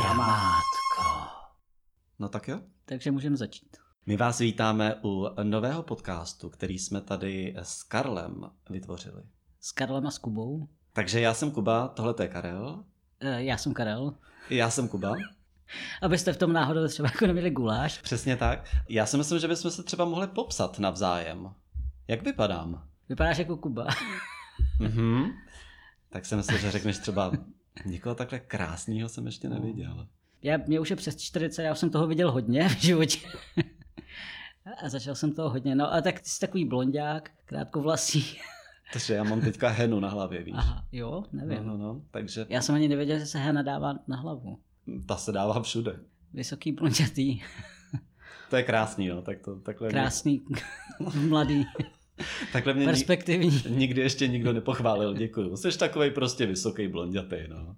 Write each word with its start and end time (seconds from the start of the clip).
Dramátko. 0.00 1.28
No 2.18 2.28
tak 2.28 2.48
jo. 2.48 2.60
Takže 2.84 3.10
můžeme 3.10 3.36
začít. 3.36 3.76
My 4.06 4.16
vás 4.16 4.38
vítáme 4.38 4.94
u 5.04 5.26
nového 5.42 5.82
podcastu, 5.82 6.50
který 6.50 6.78
jsme 6.78 7.00
tady 7.00 7.54
s 7.62 7.82
Karlem 7.82 8.50
vytvořili. 8.70 9.22
S 9.60 9.72
Karlem 9.72 10.06
a 10.06 10.10
s 10.10 10.18
Kubou. 10.18 10.68
Takže 10.92 11.20
já 11.20 11.34
jsem 11.34 11.50
Kuba, 11.50 11.88
tohle 11.88 12.14
je 12.20 12.28
Karel. 12.28 12.84
E, 13.20 13.44
já 13.44 13.56
jsem 13.56 13.74
Karel. 13.74 14.14
Já 14.50 14.70
jsem 14.70 14.88
Kuba. 14.88 15.14
Abyste 16.02 16.32
v 16.32 16.38
tom 16.38 16.52
náhodou 16.52 16.88
třeba 16.88 17.08
jako 17.08 17.26
neměli 17.26 17.50
guláš. 17.50 17.98
Přesně 17.98 18.36
tak. 18.36 18.76
Já 18.88 19.06
si 19.06 19.16
myslím, 19.16 19.38
že 19.38 19.48
bychom 19.48 19.70
se 19.70 19.82
třeba 19.82 20.04
mohli 20.04 20.26
popsat 20.26 20.78
navzájem. 20.78 21.54
Jak 22.08 22.22
vypadám? 22.22 22.88
Vypadáš 23.08 23.38
jako 23.38 23.56
Kuba. 23.56 23.86
Mhm. 24.78 25.24
Tak 26.12 26.26
jsem 26.26 26.38
myslel, 26.38 26.58
že 26.58 26.70
řekneš 26.70 26.98
třeba 26.98 27.32
někoho 27.84 28.14
takhle 28.14 28.38
krásného 28.40 29.08
jsem 29.08 29.26
ještě 29.26 29.48
neviděl. 29.48 30.08
Já, 30.42 30.56
mě 30.66 30.80
už 30.80 30.90
je 30.90 30.96
přes 30.96 31.16
40, 31.16 31.62
já 31.62 31.72
už 31.72 31.78
jsem 31.78 31.90
toho 31.90 32.06
viděl 32.06 32.32
hodně 32.32 32.68
v 32.68 32.80
životě. 32.82 33.18
a 34.84 34.88
začal 34.88 35.14
jsem 35.14 35.32
toho 35.32 35.50
hodně. 35.50 35.74
No 35.74 35.92
a 35.94 36.00
tak 36.00 36.20
ty 36.20 36.28
jsi 36.30 36.40
takový 36.40 36.64
blondák, 36.64 37.30
krátkovlasý. 37.44 38.36
Takže 38.92 39.14
já 39.14 39.24
mám 39.24 39.40
teďka 39.40 39.68
henu 39.68 40.00
na 40.00 40.08
hlavě, 40.08 40.42
víš. 40.42 40.54
Aha, 40.58 40.84
jo, 40.92 41.24
nevím. 41.32 41.58
No, 41.66 41.76
no, 41.76 41.76
no, 41.76 42.02
takže 42.10 42.46
Já 42.48 42.60
jsem 42.62 42.74
ani 42.74 42.88
nevěděl, 42.88 43.18
že 43.18 43.26
se 43.26 43.38
hena 43.38 43.62
dává 43.62 43.94
na 44.08 44.16
hlavu. 44.16 44.58
ta 45.06 45.16
se 45.16 45.32
dává 45.32 45.62
všude. 45.62 46.00
Vysoký, 46.32 46.72
blondětý, 46.72 47.42
To 48.50 48.56
je 48.56 48.62
krásný, 48.62 49.08
no, 49.08 49.22
tak 49.22 49.40
to, 49.40 49.56
takhle, 49.60 49.88
krásný, 49.90 50.42
mladý, 51.28 51.66
takhle 52.52 52.74
mě 52.74 52.84
perspektivní. 52.84 53.62
nikdy 53.68 54.00
ještě 54.00 54.28
nikdo 54.28 54.52
nepochválil, 54.52 55.14
děkuju. 55.14 55.56
Jsi 55.56 55.78
takový 55.78 56.10
prostě 56.10 56.46
vysoký 56.46 56.88
blondětý, 56.88 57.36
no. 57.48 57.76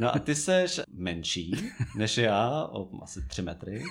No 0.00 0.14
a 0.14 0.18
ty 0.18 0.34
seš 0.34 0.80
menší 0.92 1.52
než 1.96 2.18
já, 2.18 2.64
o 2.64 3.02
asi 3.02 3.22
tři 3.26 3.42
metry. 3.42 3.82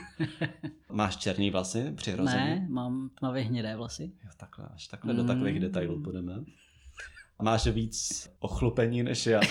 Máš 0.92 1.18
černý 1.18 1.52
vlasy 1.52 1.92
přirozený. 1.96 2.38
Ne, 2.46 2.68
mám 2.70 3.10
tmavě 3.20 3.44
hnědé 3.44 3.76
vlasy. 3.76 4.12
Jo, 4.24 4.30
takhle, 4.38 4.66
až 4.74 4.88
takhle 4.88 5.14
do 5.14 5.22
Mm. 5.22 5.28
takových 5.28 5.60
detailů 5.60 6.04
půjdeme. 6.04 6.34
Máš 7.42 7.68
víc 7.68 8.30
ochlupení 8.40 9.04
než 9.04 9.26
já. 9.26 9.42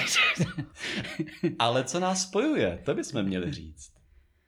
Ale 1.58 1.84
co 1.84 2.00
nás 2.00 2.22
spojuje, 2.22 2.82
to 2.84 2.94
bychom 2.94 3.22
měli 3.22 3.52
říct. 3.52 3.92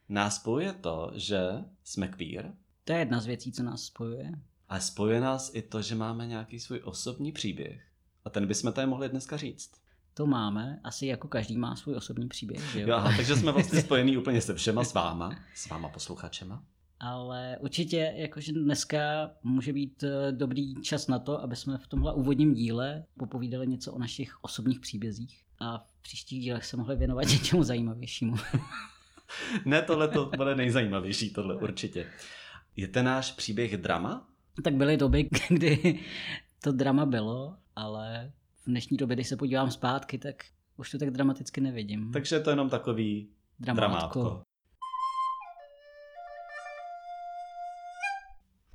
Nás 0.08 0.36
spojuje 0.36 0.73
to, 0.73 1.11
že 1.14 1.41
jsme 1.84 2.08
queer, 2.08 2.53
To 2.84 2.92
je 2.92 2.98
jedna 2.98 3.20
z 3.20 3.27
věcí, 3.27 3.53
co 3.53 3.62
nás 3.62 3.83
spojuje. 3.83 4.33
Ale 4.69 4.81
spojuje 4.81 5.20
nás 5.20 5.50
i 5.55 5.62
to, 5.62 5.83
že 5.83 5.95
máme 5.95 6.27
nějaký 6.27 6.61
svůj 6.61 6.81
osobní 6.84 7.33
příběh. 7.33 7.83
A 8.25 8.31
ten 8.31 8.47
bychom 8.47 8.73
tady 8.73 8.86
mohli 8.86 9.08
dneska 9.08 9.36
říct. 9.36 9.70
To 10.14 10.27
máme, 10.27 10.81
asi 10.84 11.06
jako 11.06 11.28
každý 11.28 11.58
má 11.58 11.77
svůj 11.77 11.97
osobní 11.97 12.28
příběh, 12.28 12.73
že 12.73 12.81
jo? 12.81 12.89
Jo, 12.89 12.95
aha, 12.95 13.17
takže 13.17 13.36
jsme 13.36 13.53
vlastně 13.53 13.81
spojení 13.83 14.17
úplně 14.17 14.41
se 14.41 14.55
všema 14.55 14.84
s 14.84 14.95
váma, 14.95 15.39
s 15.55 15.69
váma 15.69 15.89
posluchačema. 15.89 16.64
Ale 17.00 17.56
určitě 17.61 18.12
jakože 18.17 18.53
dneska 18.53 19.31
může 19.42 19.73
být 19.73 20.03
eh, 20.03 20.33
dobrý 20.33 20.75
čas 20.75 21.06
na 21.06 21.19
to, 21.19 21.42
aby 21.42 21.56
jsme 21.56 21.78
v 21.78 21.86
tomhle 21.86 22.14
úvodním 22.14 22.55
díle 22.55 23.05
popovídali 23.19 23.67
něco 23.67 23.92
o 23.92 23.98
našich 23.98 24.45
osobních 24.45 24.80
příbězích 24.80 25.45
a 25.58 25.78
v 25.78 26.03
příštích 26.03 26.41
dílech 26.41 26.64
se 26.64 26.77
mohli 26.77 26.97
věnovat 26.97 27.28
něčemu 27.28 27.62
zajímavějšímu. 27.62 28.36
Ne, 29.64 29.83
tohle 29.83 30.08
to 30.08 30.30
bude 30.36 30.55
nejzajímavější, 30.55 31.33
tohle 31.33 31.56
určitě. 31.56 32.06
Je 32.77 32.89
ten 32.89 33.05
náš 33.05 33.33
příběh 33.33 33.77
drama? 33.77 34.28
Tak 34.62 34.75
byly 34.75 34.97
doby, 34.97 35.29
kdy 35.49 36.01
to 36.62 36.73
drama 36.73 37.07
bylo, 37.07 37.57
ale 37.77 38.33
v 38.63 38.67
dnešní 38.67 38.97
době, 38.97 39.17
když 39.17 39.29
se 39.29 39.37
podívám 39.37 39.71
zpátky, 39.71 40.19
tak 40.19 40.45
už 40.77 40.91
to 40.91 40.98
tak 40.98 41.11
dramaticky 41.11 41.61
nevidím. 41.61 42.13
Takže 42.13 42.37
je 42.37 42.41
to 42.41 42.51
jenom 42.51 42.69
takový 42.71 43.29
Dramátko. 43.59 44.21
dramátko. 44.21 44.43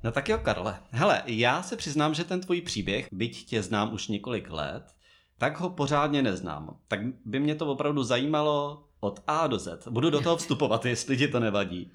No 0.04 0.12
tak 0.12 0.28
jo, 0.28 0.38
Karle. 0.38 0.78
Hele, 0.90 1.22
já 1.26 1.62
se 1.62 1.76
přiznám, 1.76 2.14
že 2.14 2.24
ten 2.24 2.40
tvůj 2.40 2.60
příběh, 2.60 3.08
byť 3.12 3.44
tě 3.44 3.62
znám 3.62 3.92
už 3.94 4.08
několik 4.08 4.50
let, 4.50 4.94
tak 5.38 5.60
ho 5.60 5.70
pořádně 5.70 6.22
neznám. 6.22 6.76
Tak 6.88 7.00
by 7.24 7.40
mě 7.40 7.54
to 7.54 7.66
opravdu 7.66 8.02
zajímalo 8.02 8.84
od 9.00 9.22
A 9.26 9.46
do 9.46 9.58
Z. 9.58 9.88
Budu 9.88 10.10
do 10.10 10.20
toho 10.20 10.36
vstupovat, 10.36 10.86
jestli 10.86 11.16
ti 11.16 11.28
to 11.28 11.40
nevadí. 11.40 11.92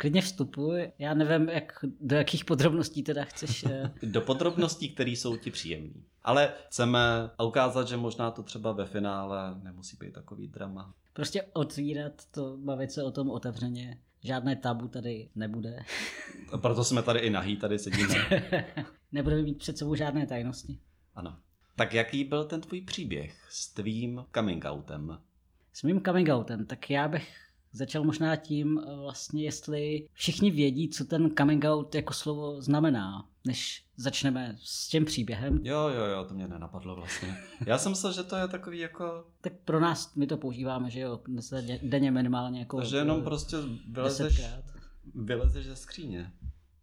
Klidně 0.00 0.22
vstupuj, 0.22 0.92
já 0.98 1.14
nevím, 1.14 1.48
jak, 1.48 1.84
do 2.00 2.16
jakých 2.16 2.44
podrobností 2.44 3.02
teda 3.02 3.24
chceš. 3.24 3.64
eh, 3.64 3.92
Do 4.06 4.20
podrobností, 4.20 4.88
které 4.88 5.10
jsou 5.10 5.36
ti 5.36 5.50
příjemné. 5.50 6.00
Ale 6.22 6.52
chceme 6.66 7.30
ukázat, 7.44 7.88
že 7.88 7.96
možná 7.96 8.30
to 8.30 8.42
třeba 8.42 8.72
ve 8.72 8.86
finále 8.86 9.60
nemusí 9.62 9.96
být 10.00 10.12
takový 10.12 10.48
drama. 10.48 10.94
Prostě 11.12 11.42
otvírat 11.52 12.12
to, 12.30 12.56
bavit 12.56 12.92
se 12.92 13.02
o 13.02 13.10
tom 13.10 13.30
otevřeně. 13.30 13.98
Žádné 14.24 14.56
tabu 14.56 14.88
tady 14.88 15.28
nebude. 15.34 15.78
A 16.52 16.58
proto 16.58 16.84
jsme 16.84 17.02
tady 17.02 17.20
i 17.20 17.30
nahý, 17.30 17.56
tady 17.56 17.78
sedíme. 17.78 18.14
Nebudeme 19.12 19.42
mít 19.42 19.58
před 19.58 19.78
sebou 19.78 19.94
žádné 19.94 20.26
tajnosti. 20.26 20.78
Ano. 21.14 21.36
Tak 21.76 21.94
jaký 21.94 22.24
byl 22.24 22.44
ten 22.44 22.60
tvůj 22.60 22.80
příběh 22.80 23.46
s 23.50 23.68
tvým 23.74 24.24
coming 24.34 24.64
outem? 24.64 25.18
S 25.72 25.82
mým 25.82 26.02
coming 26.04 26.28
outem, 26.28 26.66
tak 26.66 26.90
já 26.90 27.08
bych 27.08 27.49
začal 27.72 28.04
možná 28.04 28.36
tím 28.36 28.78
eh, 28.78 28.96
vlastně, 28.96 29.44
jestli 29.44 30.08
všichni 30.12 30.50
vědí, 30.50 30.88
co 30.88 31.04
ten 31.04 31.30
coming 31.38 31.64
out 31.64 31.94
jako 31.94 32.12
slovo 32.12 32.62
znamená, 32.62 33.28
než 33.44 33.84
začneme 33.96 34.56
s 34.62 34.88
tím 34.88 35.04
příběhem. 35.04 35.60
Jo, 35.62 35.88
jo, 35.88 36.04
jo, 36.04 36.24
to 36.24 36.34
mě 36.34 36.48
nenapadlo 36.48 36.96
vlastně. 36.96 37.36
Já 37.66 37.78
jsem 37.78 37.92
myslel, 37.92 38.12
že 38.12 38.22
to 38.22 38.36
je 38.36 38.48
takový 38.48 38.78
jako, 38.78 39.24
Tak 39.40 39.52
pro 39.64 39.80
nás 39.80 40.14
my 40.14 40.26
to 40.26 40.36
používáme, 40.36 40.90
že 40.90 41.00
jo, 41.00 41.20
denně 41.82 42.10
minimálně 42.10 42.58
jako... 42.58 42.84
že 42.84 42.96
jenom 42.96 43.22
prostě 43.22 43.56
vylezeš, 43.90 44.42
vylezeš 45.14 45.66
ze 45.66 45.76
skříně. 45.76 46.32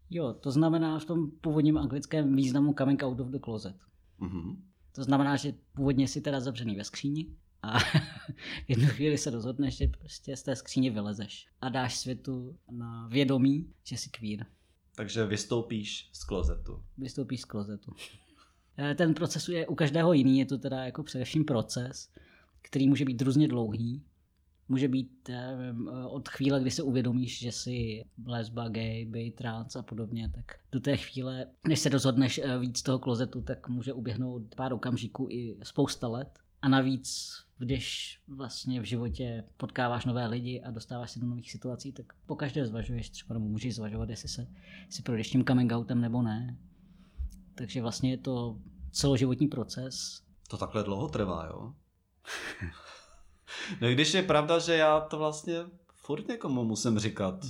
Jo, 0.10 0.34
to 0.34 0.52
znamená 0.52 1.00
v 1.00 1.06
tom 1.06 1.32
původním 1.32 1.78
anglickém 1.78 2.36
významu 2.36 2.74
coming 2.78 3.04
out 3.04 3.20
of 3.20 3.28
the 3.28 3.40
closet. 3.44 3.76
Mhm. 4.20 4.64
To 4.96 5.04
znamená, 5.04 5.36
že 5.36 5.54
původně 5.74 6.08
jsi 6.08 6.22
teda 6.22 6.40
zavřený 6.40 6.76
ve 6.76 6.84
skříni 6.84 7.28
a 7.64 7.80
v 7.80 7.86
jednu 8.68 8.88
chvíli 8.88 9.18
se 9.18 9.30
rozhodneš, 9.30 9.78
že 9.78 9.88
prostě 9.88 10.38
z 10.38 10.44
té 10.44 10.56
skříně 10.56 10.92
vylezeš 10.92 11.48
a 11.62 11.70
dáš 11.70 11.96
světu 11.98 12.58
na 12.72 13.08
vědomí, 13.08 13.74
že 13.84 13.98
jsi 13.98 14.10
queer. 14.10 14.46
Takže 14.96 15.26
vystoupíš 15.26 16.10
z 16.14 16.24
klozetu. 16.24 16.84
Vystoupíš 16.98 17.42
z 17.42 17.46
klozetu. 17.46 17.92
Eh, 18.80 18.96
Ten 18.96 19.14
proces 19.14 19.50
je 19.50 19.68
u 19.68 19.76
každého 19.76 20.14
jiný, 20.14 20.40
je 20.40 20.46
to 20.46 20.58
teda 20.58 20.86
jako 20.86 21.04
především 21.04 21.46
proces, 21.46 22.10
který 22.62 22.88
může 22.90 23.06
být 23.06 23.22
různě 23.22 23.48
dlouhý. 23.48 24.04
Může 24.70 24.88
být 24.88 25.30
eh, 25.30 25.74
od 26.08 26.30
chvíle, 26.30 26.62
kdy 26.62 26.72
se 26.72 26.84
uvědomíš, 26.84 27.40
že 27.40 27.52
jsi 27.52 28.06
lesba, 28.26 28.70
gay, 28.70 29.06
bi, 29.06 29.32
trans 29.32 29.76
a 29.76 29.82
podobně, 29.82 30.32
tak 30.36 30.46
do 30.72 30.80
té 30.80 30.98
chvíle, 30.98 31.46
než 31.68 31.80
se 31.80 31.90
rozhodneš 31.90 32.38
eh, 32.44 32.60
víc 32.60 32.78
z 32.78 32.84
toho 32.84 33.00
klozetu, 33.00 33.42
tak 33.42 33.70
může 33.70 33.94
uběhnout 33.94 34.56
pár 34.56 34.74
okamžiků 34.74 35.28
i 35.32 35.58
spousta 35.64 36.08
let. 36.08 36.40
A 36.62 36.70
navíc, 36.70 37.38
když 37.58 38.20
vlastně 38.28 38.82
v 38.82 38.84
životě 38.84 39.44
potkáváš 39.58 40.06
nové 40.06 40.28
lidi 40.28 40.62
a 40.62 40.72
dostáváš 40.72 41.12
se 41.12 41.20
do 41.20 41.28
nových 41.28 41.52
situací, 41.52 41.92
tak 41.92 42.14
pokaždé 42.26 42.66
zvažuješ, 42.66 43.10
třeba 43.10 43.34
nebo 43.34 43.46
můžeš 43.46 43.76
zvažovat, 43.76 44.10
jestli 44.10 44.30
se 44.30 44.48
si 44.90 45.02
projdeš 45.02 45.30
tím 45.30 45.46
coming 45.46 45.72
outem 45.72 46.02
nebo 46.02 46.22
ne. 46.22 46.58
Takže 47.56 47.82
vlastně 47.82 48.12
je 48.12 48.18
to 48.18 48.58
celoživotní 48.92 49.48
proces. 49.48 50.24
To 50.48 50.58
takhle 50.58 50.84
dlouho 50.84 51.08
trvá, 51.08 51.46
jo? 51.46 51.74
no 53.82 53.88
i 53.88 53.94
když 53.94 54.14
je 54.14 54.24
pravda, 54.24 54.60
že 54.60 54.74
já 54.74 55.00
to 55.00 55.18
vlastně 55.18 55.56
furt 55.94 56.28
někomu 56.28 56.64
musím 56.64 57.00
říkat. 57.00 57.46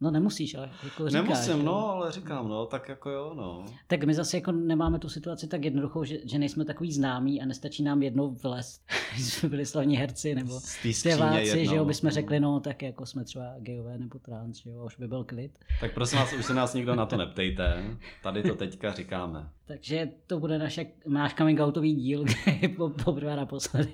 No 0.00 0.10
nemusíš, 0.10 0.54
ale 0.54 0.70
jako 0.84 1.08
říkáš. 1.08 1.12
Nemusím, 1.12 1.56
jo. 1.56 1.62
no, 1.62 1.88
ale 1.88 2.12
říkám, 2.12 2.48
no, 2.48 2.66
tak 2.66 2.88
jako 2.88 3.10
jo, 3.10 3.34
no. 3.36 3.64
Tak 3.86 4.04
my 4.04 4.14
zase 4.14 4.36
jako 4.36 4.52
nemáme 4.52 4.98
tu 4.98 5.08
situaci 5.08 5.46
tak 5.46 5.64
jednoduchou, 5.64 6.04
že, 6.04 6.18
že 6.24 6.38
nejsme 6.38 6.64
takový 6.64 6.92
známí 6.92 7.42
a 7.42 7.46
nestačí 7.46 7.82
nám 7.82 8.02
jednou 8.02 8.30
vylézt, 8.30 8.82
že 9.16 9.24
jsme 9.24 9.48
byli 9.48 9.66
slavní 9.66 9.96
herci 9.96 10.34
nebo 10.34 10.60
zpěváci, 10.92 11.46
že 11.46 11.58
jo, 11.58 11.72
jednou. 11.72 11.84
bychom 11.84 12.10
řekli, 12.10 12.40
no 12.40 12.60
tak 12.60 12.82
jako 12.82 13.06
jsme 13.06 13.24
třeba 13.24 13.54
gejové 13.58 13.98
nebo 13.98 14.18
trans, 14.18 14.56
že 14.56 14.70
jo, 14.70 14.84
už 14.84 14.96
by 14.96 15.08
byl 15.08 15.24
klid. 15.24 15.58
Tak 15.80 15.94
prosím 15.94 16.18
vás, 16.18 16.32
už 16.32 16.44
se 16.44 16.54
nás 16.54 16.74
nikdo 16.74 16.94
na 16.94 17.06
to 17.06 17.16
neptejte. 17.16 17.84
Tady 18.22 18.42
to 18.42 18.54
teďka 18.54 18.92
říkáme. 18.92 19.48
Takže 19.64 20.08
to 20.26 20.40
bude 20.40 20.58
naše, 20.58 20.86
náš 21.06 21.34
coming 21.34 21.60
outový 21.60 21.94
díl, 21.94 22.24
poprvé 23.04 23.36
naposledy. 23.36 23.92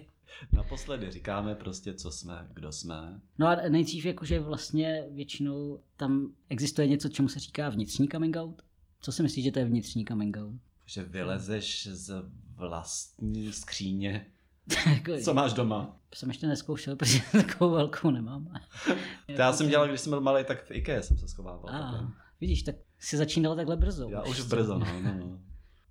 Naposledy 0.53 1.11
říkáme 1.11 1.55
prostě, 1.55 1.95
co 1.95 2.11
jsme, 2.11 2.49
kdo 2.55 2.73
jsme. 2.73 3.21
No 3.39 3.47
a 3.47 3.57
nejdřív 3.69 4.05
jakože 4.07 4.41
vlastně 4.41 5.05
většinou 5.11 5.81
tam 5.97 6.33
existuje 6.49 6.89
něco, 6.89 7.09
čemu 7.09 7.29
se 7.29 7.39
říká 7.39 7.69
vnitřní 7.69 8.09
coming 8.09 8.37
out. 8.37 8.63
Co 9.01 9.13
si 9.13 9.23
myslíš, 9.23 9.45
že 9.45 9.53
to 9.53 9.59
je 9.59 9.65
vnitřní 9.65 10.05
coming 10.05 10.37
out? 10.37 10.55
Že 10.87 11.03
vylezeš 11.03 11.87
z 11.91 12.23
vlastní 12.57 13.53
skříně. 13.53 14.27
Jako- 14.95 15.21
Co 15.25 15.35
máš 15.35 15.53
doma? 15.53 16.01
jsem 16.15 16.29
ještě 16.29 16.47
neskoušel, 16.47 16.97
protože 16.97 17.21
takovou 17.33 17.71
velkou 17.71 18.11
nemám. 18.11 18.61
To 19.27 19.43
já 19.43 19.53
jsem 19.53 19.69
dělal, 19.69 19.89
když 19.89 20.01
jsem 20.01 20.11
byl 20.11 20.21
malý, 20.21 20.45
tak 20.45 20.65
v 20.65 20.71
IKEA 20.71 21.03
jsem 21.03 21.19
se 21.19 21.29
schovával. 21.29 21.75
A, 21.77 21.93
takhle. 21.93 22.09
vidíš, 22.41 22.63
tak 22.63 22.75
si 22.99 23.17
začínal 23.17 23.57
takhle 23.57 23.77
brzo. 23.77 24.09
Já 24.11 24.23
už 24.23 24.41
brzo, 24.41 24.79
no, 24.79 24.87
no, 25.03 25.15
no. 25.15 25.39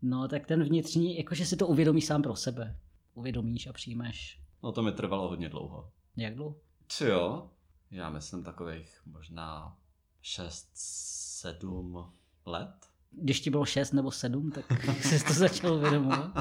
No, 0.01 0.28
tak 0.28 0.48
ten 0.48 0.63
vnitřní, 0.63 1.18
jakože 1.18 1.45
si 1.45 1.56
to 1.56 1.68
uvědomíš 1.68 2.06
sám 2.06 2.22
pro 2.22 2.36
sebe. 2.36 2.78
Uvědomíš 3.13 3.68
a 3.68 3.74
přijmeš. 3.74 4.39
No 4.63 4.71
to 4.71 4.81
mi 4.83 4.92
trvalo 4.92 5.27
hodně 5.30 5.50
dlouho. 5.50 5.92
Jak 6.18 6.36
dlouho? 6.36 6.56
Co 6.88 7.06
jo? 7.06 7.50
Já 7.92 8.10
myslím 8.10 8.44
takových 8.44 9.01
možná 9.06 9.77
6-7 10.24 12.10
let. 12.45 12.74
Když 13.12 13.42
ti 13.42 13.50
bylo 13.50 13.65
6 13.65 13.92
nebo 13.92 14.12
7, 14.12 14.51
tak 14.51 14.65
jsi 15.01 15.25
to 15.27 15.33
začal 15.33 15.74
uvědomovat. 15.74 16.31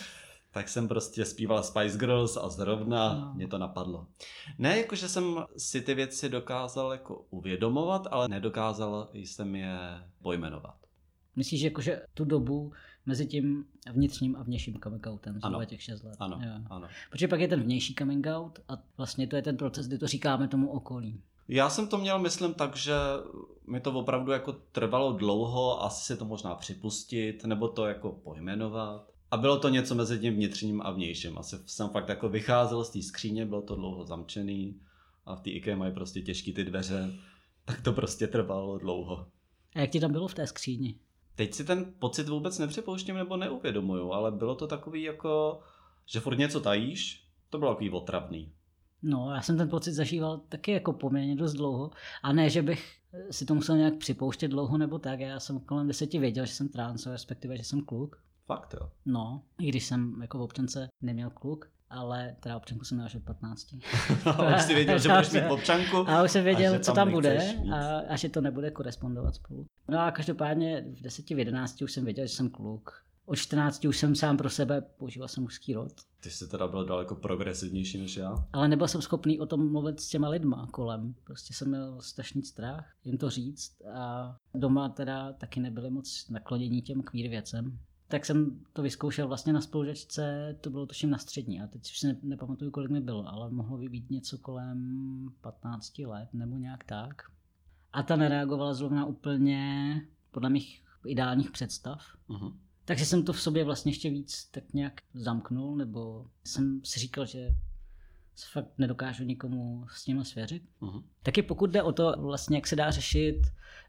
tak 0.50 0.68
jsem 0.68 0.88
prostě 0.88 1.24
zpíval 1.24 1.62
Spice 1.62 1.98
Girls 1.98 2.36
a 2.36 2.48
zrovna 2.48 3.14
No. 3.14 3.34
mě 3.34 3.48
to 3.48 3.58
napadlo. 3.58 4.06
Ne, 4.58 4.78
jakože 4.78 5.08
jsem 5.08 5.44
si 5.56 5.80
ty 5.82 5.94
věci 5.94 6.28
dokázal 6.28 6.92
jako 6.92 7.26
uvědomovat, 7.30 8.06
ale 8.10 8.28
nedokázal 8.28 9.08
jsem 9.12 9.56
je 9.56 9.78
pojmenovat. 10.22 10.87
Myslíš, 11.38 11.60
jako, 11.60 11.80
že 11.82 12.02
tu 12.14 12.24
dobu 12.24 12.72
mezi 13.06 13.26
tím 13.26 13.64
vnitřním 13.92 14.36
a 14.36 14.42
vnějším 14.42 14.78
coming 14.84 15.06
outem, 15.06 15.40
zhruba 15.40 15.56
Ano. 15.56 15.64
těch 15.64 15.82
6 15.82 16.02
let. 16.02 16.16
Ano, 16.18 16.40
Jo. 16.44 16.52
ano. 16.70 16.88
Protože 17.10 17.28
pak 17.28 17.40
je 17.40 17.48
ten 17.48 17.62
vnější 17.62 17.94
coming 17.94 18.26
out 18.26 18.58
a 18.68 18.72
vlastně 18.96 19.26
to 19.26 19.36
je 19.36 19.42
ten 19.42 19.56
proces, 19.56 19.86
kdy 19.86 19.98
to 19.98 20.06
říkáme 20.06 20.48
tomu 20.48 20.70
okolí. 20.70 21.20
Já 21.48 21.70
jsem 21.70 21.88
to 21.88 21.98
měl, 21.98 22.18
myslím, 22.18 22.54
tak, 22.54 22.76
že 22.76 22.92
mi 23.66 23.80
to 23.80 23.92
opravdu 23.92 24.32
jako 24.32 24.52
trvalo 24.52 25.12
dlouho, 25.12 25.82
asi 25.84 26.04
si 26.06 26.16
to 26.18 26.24
možná 26.24 26.54
připustit, 26.54 27.44
nebo 27.44 27.68
to 27.68 27.86
jako 27.86 28.12
pojmenovat. 28.12 29.12
A 29.30 29.36
bylo 29.36 29.58
to 29.58 29.68
něco 29.68 29.94
mezi 29.94 30.18
tím 30.18 30.34
vnitřním 30.34 30.82
a 30.82 30.90
vnějším. 30.90 31.38
Asi 31.38 31.56
jsem 31.66 31.88
fakt 31.88 32.08
jako 32.08 32.28
vycházel 32.28 32.84
z 32.84 32.90
té 32.90 33.02
skříně, 33.02 33.46
bylo 33.46 33.62
to 33.62 33.76
dlouho 33.76 34.04
zamčený 34.04 34.80
a 35.26 35.34
v 35.34 35.40
té 35.40 35.50
IKEA 35.50 35.76
mají 35.76 35.94
prostě 35.94 36.22
těžké 36.22 36.52
ty 36.52 36.64
dveře, 36.64 37.14
tak 37.64 37.80
to 37.82 37.92
prostě 37.92 38.26
trvalo 38.26 38.78
dlouho. 38.78 39.26
A 39.74 39.80
jak 39.80 39.90
ti 39.90 40.00
tam 40.00 40.12
bylo 40.12 40.28
v 40.28 40.34
té 40.34 40.46
skříni? 40.46 40.98
Teď 41.38 41.54
si 41.54 41.64
ten 41.64 41.92
pocit 41.98 42.28
vůbec 42.28 42.58
nepřipouštím 42.58 43.16
nebo 43.16 43.36
neuvědomuju, 43.36 44.12
ale 44.12 44.32
bylo 44.32 44.54
to 44.54 44.66
takový 44.66 45.02
jako, 45.02 45.60
že 46.06 46.20
furt 46.20 46.38
něco 46.38 46.60
tajíš, 46.60 47.28
to 47.50 47.58
bylo 47.58 47.70
takový 47.70 47.90
otravný. 47.90 48.52
No, 49.02 49.34
já 49.34 49.42
jsem 49.42 49.56
ten 49.56 49.68
pocit 49.68 49.92
zažíval 49.92 50.40
taky 50.48 50.72
jako 50.72 50.92
poměrně 50.92 51.36
dost 51.36 51.52
dlouho. 51.52 51.90
A 52.22 52.32
ne, 52.32 52.50
že 52.50 52.62
bych 52.62 52.96
si 53.30 53.44
to 53.44 53.54
musel 53.54 53.76
nějak 53.76 53.96
připouštět 53.98 54.50
dlouho 54.50 54.78
nebo 54.78 54.98
tak. 54.98 55.20
Já 55.20 55.40
jsem 55.40 55.60
kolem 55.60 55.86
deseti 55.86 56.18
věděl, 56.18 56.46
že 56.46 56.52
jsem 56.52 56.68
trans, 56.68 57.06
respektive, 57.06 57.56
že 57.56 57.64
jsem 57.64 57.84
kluk. 57.84 58.22
Fakt 58.46 58.74
jo. 58.80 58.90
No, 59.06 59.42
i 59.58 59.68
když 59.68 59.86
jsem 59.86 60.22
jako 60.22 60.38
v 60.38 60.42
občance 60.42 60.88
neměl 61.02 61.30
kluk, 61.30 61.70
ale 61.90 62.36
teda 62.40 62.56
občanku 62.56 62.84
jsem 62.84 62.96
měl 62.96 63.06
až 63.06 63.14
od 63.14 63.22
15. 63.22 63.66
A 64.24 64.56
už 64.56 64.62
si 64.62 64.74
věděl, 64.74 64.98
že 64.98 65.08
budeš 65.08 65.30
mít 65.30 65.42
občanku. 65.50 65.96
A 65.96 66.22
už 66.22 66.30
jsem 66.30 66.44
věděl, 66.44 66.72
že 66.72 66.80
co 66.80 66.92
tam 66.92 66.94
tam 66.94 67.12
bude 67.12 67.38
mít. 67.38 67.72
a, 67.72 67.98
a 67.98 68.16
že 68.16 68.28
to 68.28 68.40
nebude 68.40 68.70
korespondovat 68.70 69.34
spolu. 69.34 69.66
No 69.88 70.00
a 70.00 70.10
každopádně 70.10 70.84
v 70.98 71.02
10, 71.02 71.30
v 71.30 71.38
11 71.38 71.82
už 71.82 71.92
jsem 71.92 72.04
věděl, 72.04 72.26
že 72.26 72.34
jsem 72.34 72.50
kluk. 72.50 73.04
Od 73.26 73.36
14 73.36 73.84
už 73.84 73.98
jsem 73.98 74.14
sám 74.14 74.36
pro 74.36 74.50
sebe, 74.50 74.80
používal 74.80 75.28
jsem 75.28 75.42
mužský 75.42 75.74
rod. 75.74 75.92
Ty 76.20 76.30
jsi 76.30 76.48
teda 76.48 76.68
byl 76.68 76.84
daleko 76.84 77.14
progresivnější 77.14 77.98
než 77.98 78.16
já. 78.16 78.34
Ale 78.52 78.68
nebyl 78.68 78.88
jsem 78.88 79.02
schopný 79.02 79.40
o 79.40 79.46
tom 79.46 79.72
mluvit 79.72 80.00
s 80.00 80.08
těma 80.08 80.28
lidma 80.28 80.68
kolem. 80.70 81.14
Prostě 81.24 81.54
jsem 81.54 81.68
měl 81.68 82.00
strašný 82.00 82.42
strach 82.42 82.92
jim 83.04 83.18
to 83.18 83.30
říct 83.30 83.72
a 83.94 84.36
doma 84.54 84.88
teda 84.88 85.32
taky 85.32 85.60
nebyli 85.60 85.90
moc 85.90 86.26
naklonění 86.30 86.82
těm 86.82 87.02
queer 87.02 87.30
věcem. 87.30 87.78
Tak 88.08 88.26
jsem 88.26 88.60
to 88.72 88.82
vyzkoušel 88.82 89.28
vlastně 89.28 89.52
na 89.52 89.60
spolužačce, 89.60 90.56
to 90.60 90.70
bylo 90.70 90.86
tuším 90.86 91.10
na 91.10 91.18
střední 91.18 91.60
a 91.60 91.66
teď 91.66 91.82
už 91.82 91.98
si 91.98 92.06
ne, 92.06 92.16
nepamatuju, 92.22 92.70
kolik 92.70 92.90
mi 92.90 93.00
bylo, 93.00 93.28
ale 93.28 93.50
mohlo 93.50 93.78
by 93.78 93.88
být 93.88 94.10
něco 94.10 94.38
kolem 94.38 95.28
15 95.40 95.98
let 95.98 96.28
nebo 96.32 96.56
nějak 96.56 96.84
tak. 96.84 97.22
A 97.92 98.02
ta 98.02 98.16
nereagovala 98.16 98.74
zrovna 98.74 99.06
úplně 99.06 100.02
podle 100.30 100.50
mých 100.50 100.84
ideálních 101.06 101.50
představ. 101.50 102.02
Uh-huh. 102.28 102.56
Takže 102.84 103.06
jsem 103.06 103.24
to 103.24 103.32
v 103.32 103.40
sobě 103.40 103.64
vlastně 103.64 103.90
ještě 103.90 104.10
víc 104.10 104.48
tak 104.50 104.72
nějak 104.72 105.00
zamknul, 105.14 105.76
nebo 105.76 106.26
jsem 106.44 106.80
si 106.84 107.00
říkal, 107.00 107.26
že 107.26 107.54
fakt 108.44 108.78
nedokážu 108.78 109.24
nikomu 109.24 109.86
s 109.92 110.04
tím 110.04 110.24
svěřit. 110.24 110.62
Uh-huh. 110.80 111.02
Taky 111.22 111.42
pokud 111.42 111.70
jde 111.70 111.82
o 111.82 111.92
to, 111.92 112.14
vlastně, 112.18 112.56
jak 112.56 112.66
se 112.66 112.76
dá 112.76 112.90
řešit 112.90 113.40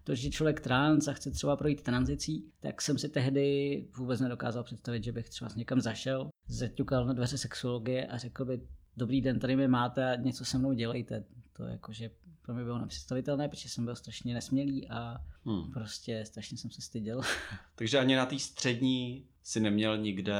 to, 0.03 0.15
že 0.15 0.27
je 0.27 0.31
člověk 0.31 0.59
trans 0.59 1.07
a 1.07 1.13
chce 1.13 1.31
třeba 1.31 1.55
projít 1.55 1.81
tranzicí, 1.81 2.45
tak 2.59 2.81
jsem 2.81 2.97
si 2.97 3.09
tehdy 3.09 3.85
vůbec 3.97 4.19
nedokázal 4.19 4.63
představit, 4.63 5.03
že 5.03 5.11
bych 5.11 5.29
třeba 5.29 5.49
s 5.49 5.55
někam 5.55 5.81
zašel, 5.81 6.29
zaťukal 6.47 7.05
na 7.05 7.13
dveře 7.13 7.37
sexuologie 7.37 8.07
a 8.07 8.17
řekl 8.17 8.45
by, 8.45 8.61
dobrý 8.97 9.21
den, 9.21 9.39
tady 9.39 9.55
mi 9.55 9.67
máte 9.67 10.11
a 10.11 10.15
něco 10.15 10.45
se 10.45 10.57
mnou 10.57 10.73
dělejte. 10.73 11.23
To 11.53 11.63
jakože 11.63 12.09
pro 12.41 12.53
mě 12.53 12.63
bylo 12.63 12.79
nepředstavitelné, 12.79 13.49
protože 13.49 13.69
jsem 13.69 13.85
byl 13.85 13.95
strašně 13.95 14.33
nesmělý 14.33 14.89
a 14.89 15.17
Hmm. 15.45 15.71
prostě 15.71 16.25
strašně 16.25 16.57
jsem 16.57 16.71
se 16.71 16.81
styděl. 16.81 17.21
Takže 17.75 17.99
ani 17.99 18.15
na 18.15 18.25
té 18.25 18.39
střední 18.39 19.25
si 19.43 19.59
neměl 19.59 19.97
nikde 19.97 20.35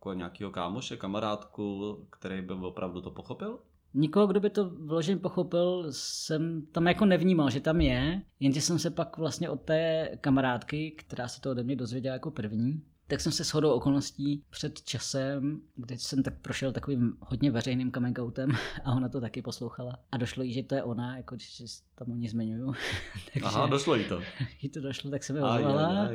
jako 0.00 0.14
nějakého 0.14 0.50
kámoše, 0.50 0.96
kamarádku, 0.96 1.96
který 2.10 2.42
by 2.42 2.52
opravdu 2.52 3.00
to 3.00 3.10
pochopil? 3.10 3.58
Nikoho, 3.94 4.26
kdo 4.26 4.40
by 4.40 4.50
to 4.50 4.70
vložen 4.70 5.18
pochopil, 5.18 5.86
jsem 5.90 6.66
tam 6.72 6.86
jako 6.86 7.04
nevnímal, 7.04 7.50
že 7.50 7.60
tam 7.60 7.80
je, 7.80 8.22
jenže 8.40 8.60
jsem 8.60 8.78
se 8.78 8.90
pak 8.90 9.18
vlastně 9.18 9.50
od 9.50 9.60
té 9.60 10.10
kamarádky, 10.20 10.90
která 10.90 11.28
se 11.28 11.40
to 11.40 11.50
ode 11.50 11.62
mě 11.62 11.76
dozvěděla 11.76 12.12
jako 12.12 12.30
první, 12.30 12.82
tak 13.06 13.20
jsem 13.20 13.32
se 13.32 13.44
shodou 13.44 13.70
okolností 13.70 14.44
před 14.50 14.82
časem, 14.82 15.60
kdy 15.76 15.98
jsem 15.98 16.22
tak 16.22 16.38
prošel 16.38 16.72
takovým 16.72 17.16
hodně 17.20 17.50
veřejným 17.50 17.92
coming 17.92 18.18
outem 18.18 18.50
a 18.84 18.92
ona 18.92 19.08
to 19.08 19.20
taky 19.20 19.42
poslouchala. 19.42 19.98
A 20.12 20.16
došlo 20.16 20.42
jí, 20.42 20.52
že 20.52 20.62
to 20.62 20.74
je 20.74 20.82
ona, 20.82 21.16
jako 21.16 21.36
že 21.38 21.68
se 21.68 21.82
tam 21.94 22.10
o 22.10 22.14
ní 22.14 22.28
zmiňuju. 22.28 22.74
Takže 23.32 23.46
Aha, 23.46 23.66
došlo 23.66 23.94
jí 23.94 24.04
to. 24.04 24.20
jí 24.62 24.68
to 24.68 24.80
došlo, 24.80 25.10
tak 25.10 25.24
se 25.24 25.32
mi 25.32 25.40
ozvala. 25.40 26.08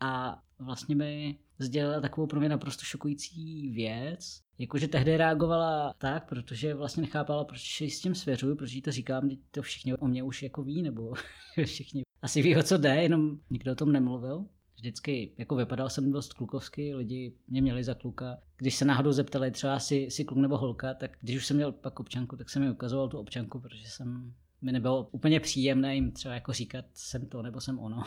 A 0.00 0.42
vlastně 0.58 0.94
mi 0.96 1.38
sdělila 1.58 2.00
takovou 2.00 2.26
pro 2.26 2.40
mě 2.40 2.48
naprosto 2.48 2.84
šokující 2.84 3.70
věc. 3.70 4.40
Jakože 4.58 4.88
tehdy 4.88 5.16
reagovala 5.16 5.94
tak, 5.98 6.28
protože 6.28 6.74
vlastně 6.74 7.00
nechápala, 7.00 7.44
proč 7.44 7.82
s 7.82 8.00
tím 8.00 8.14
svěřuju, 8.14 8.56
proč 8.56 8.72
jí 8.72 8.82
to 8.82 8.92
říkám, 8.92 9.30
to 9.50 9.62
všichni 9.62 9.94
o 9.94 10.08
mě 10.08 10.22
už 10.22 10.42
jako 10.42 10.62
ví, 10.62 10.82
nebo 10.82 11.12
všichni 11.64 12.02
asi 12.22 12.42
ví, 12.42 12.56
o 12.56 12.62
co 12.62 12.78
jde, 12.78 13.02
jenom 13.02 13.38
nikdo 13.50 13.72
o 13.72 13.74
tom 13.74 13.92
nemluvil. 13.92 14.46
Vždycky 14.76 15.32
jako 15.38 15.56
vypadal 15.56 15.90
jsem 15.90 16.12
dost 16.12 16.32
klukovsky, 16.32 16.94
lidi 16.94 17.32
mě 17.48 17.62
měli 17.62 17.84
za 17.84 17.94
kluka. 17.94 18.38
Když 18.56 18.74
se 18.76 18.84
náhodou 18.84 19.12
zeptali 19.12 19.50
třeba 19.50 19.78
si, 19.78 20.10
si 20.10 20.24
kluk 20.24 20.38
nebo 20.38 20.58
holka, 20.58 20.94
tak 20.94 21.10
když 21.20 21.36
už 21.36 21.46
jsem 21.46 21.56
měl 21.56 21.72
pak 21.72 22.00
občanku, 22.00 22.36
tak 22.36 22.50
jsem 22.50 22.62
mi 22.62 22.70
ukazoval 22.70 23.08
tu 23.08 23.18
občanku, 23.18 23.60
protože 23.60 23.88
jsem 23.88 24.34
mi 24.62 24.72
nebylo 24.72 25.08
úplně 25.12 25.40
příjemné 25.40 25.94
jim 25.94 26.12
třeba 26.12 26.34
jako 26.34 26.52
říkat, 26.52 26.84
jsem 26.94 27.26
to 27.26 27.42
nebo 27.42 27.60
jsem 27.60 27.78
ono. 27.78 28.02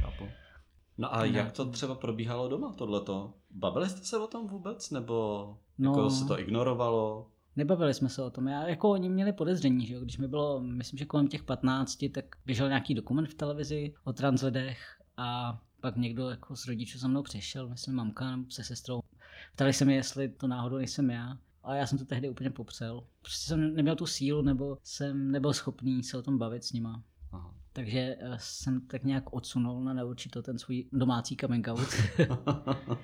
Chápu. 0.00 0.24
No 0.98 1.14
a 1.14 1.24
jak 1.24 1.52
to 1.52 1.66
třeba 1.70 1.94
probíhalo 1.94 2.48
doma, 2.48 2.72
tohleto? 2.72 3.34
Bavili 3.50 3.88
jste 3.88 4.04
se 4.04 4.18
o 4.18 4.26
tom 4.26 4.48
vůbec, 4.48 4.90
nebo 4.90 5.56
No. 5.78 5.90
jako 5.90 6.10
se 6.10 6.24
to 6.24 6.40
ignorovalo? 6.40 7.30
Nebavili 7.56 7.94
jsme 7.94 8.08
se 8.08 8.22
o 8.22 8.30
tom. 8.30 8.48
Já, 8.48 8.68
jako 8.68 8.90
oni 8.90 9.08
měli 9.08 9.32
podezření, 9.32 9.86
že 9.86 9.94
jo? 9.94 10.00
když 10.00 10.18
mi 10.18 10.28
bylo, 10.28 10.60
myslím, 10.60 10.98
že 10.98 11.04
kolem 11.04 11.28
těch 11.28 11.42
15, 11.42 12.04
tak 12.14 12.24
běžel 12.46 12.68
nějaký 12.68 12.94
dokument 12.94 13.26
v 13.26 13.34
televizi 13.34 13.94
o 14.04 14.12
trans 14.12 14.42
lidech 14.42 14.78
a 15.16 15.58
pak 15.80 15.96
někdo 15.96 16.30
jako 16.30 16.56
z 16.56 16.66
rodičů 16.66 16.98
za 16.98 17.08
mnou 17.08 17.22
přišel, 17.22 17.68
myslím 17.68 17.94
mamka 17.94 18.36
nebo 18.36 18.50
se 18.50 18.64
sestrou. 18.64 19.00
Ptali 19.54 19.72
se 19.72 19.84
mi, 19.84 19.94
jestli 19.94 20.28
to 20.28 20.46
náhodou 20.46 20.76
nejsem 20.76 21.10
já. 21.10 21.38
A 21.64 21.74
já 21.74 21.86
jsem 21.86 21.98
to 21.98 22.04
tehdy 22.04 22.28
úplně 22.28 22.50
popřel. 22.50 23.04
Prostě 23.22 23.48
jsem 23.48 23.74
neměl 23.74 23.96
tu 23.96 24.06
sílu, 24.06 24.42
nebo 24.42 24.78
jsem 24.82 25.30
nebyl 25.30 25.52
schopný 25.52 26.02
se 26.02 26.18
o 26.18 26.22
tom 26.22 26.38
bavit 26.38 26.64
s 26.64 26.72
nima. 26.72 27.02
Aha. 27.32 27.54
Takže 27.76 28.16
eh, 28.20 28.36
jsem 28.38 28.80
tak 28.80 29.04
nějak 29.04 29.32
odsunul 29.32 29.84
na 29.84 29.92
neurčito 29.92 30.42
ten 30.42 30.58
svůj 30.58 30.84
domácí 30.92 31.36
coming 31.36 31.68
out. 31.68 31.88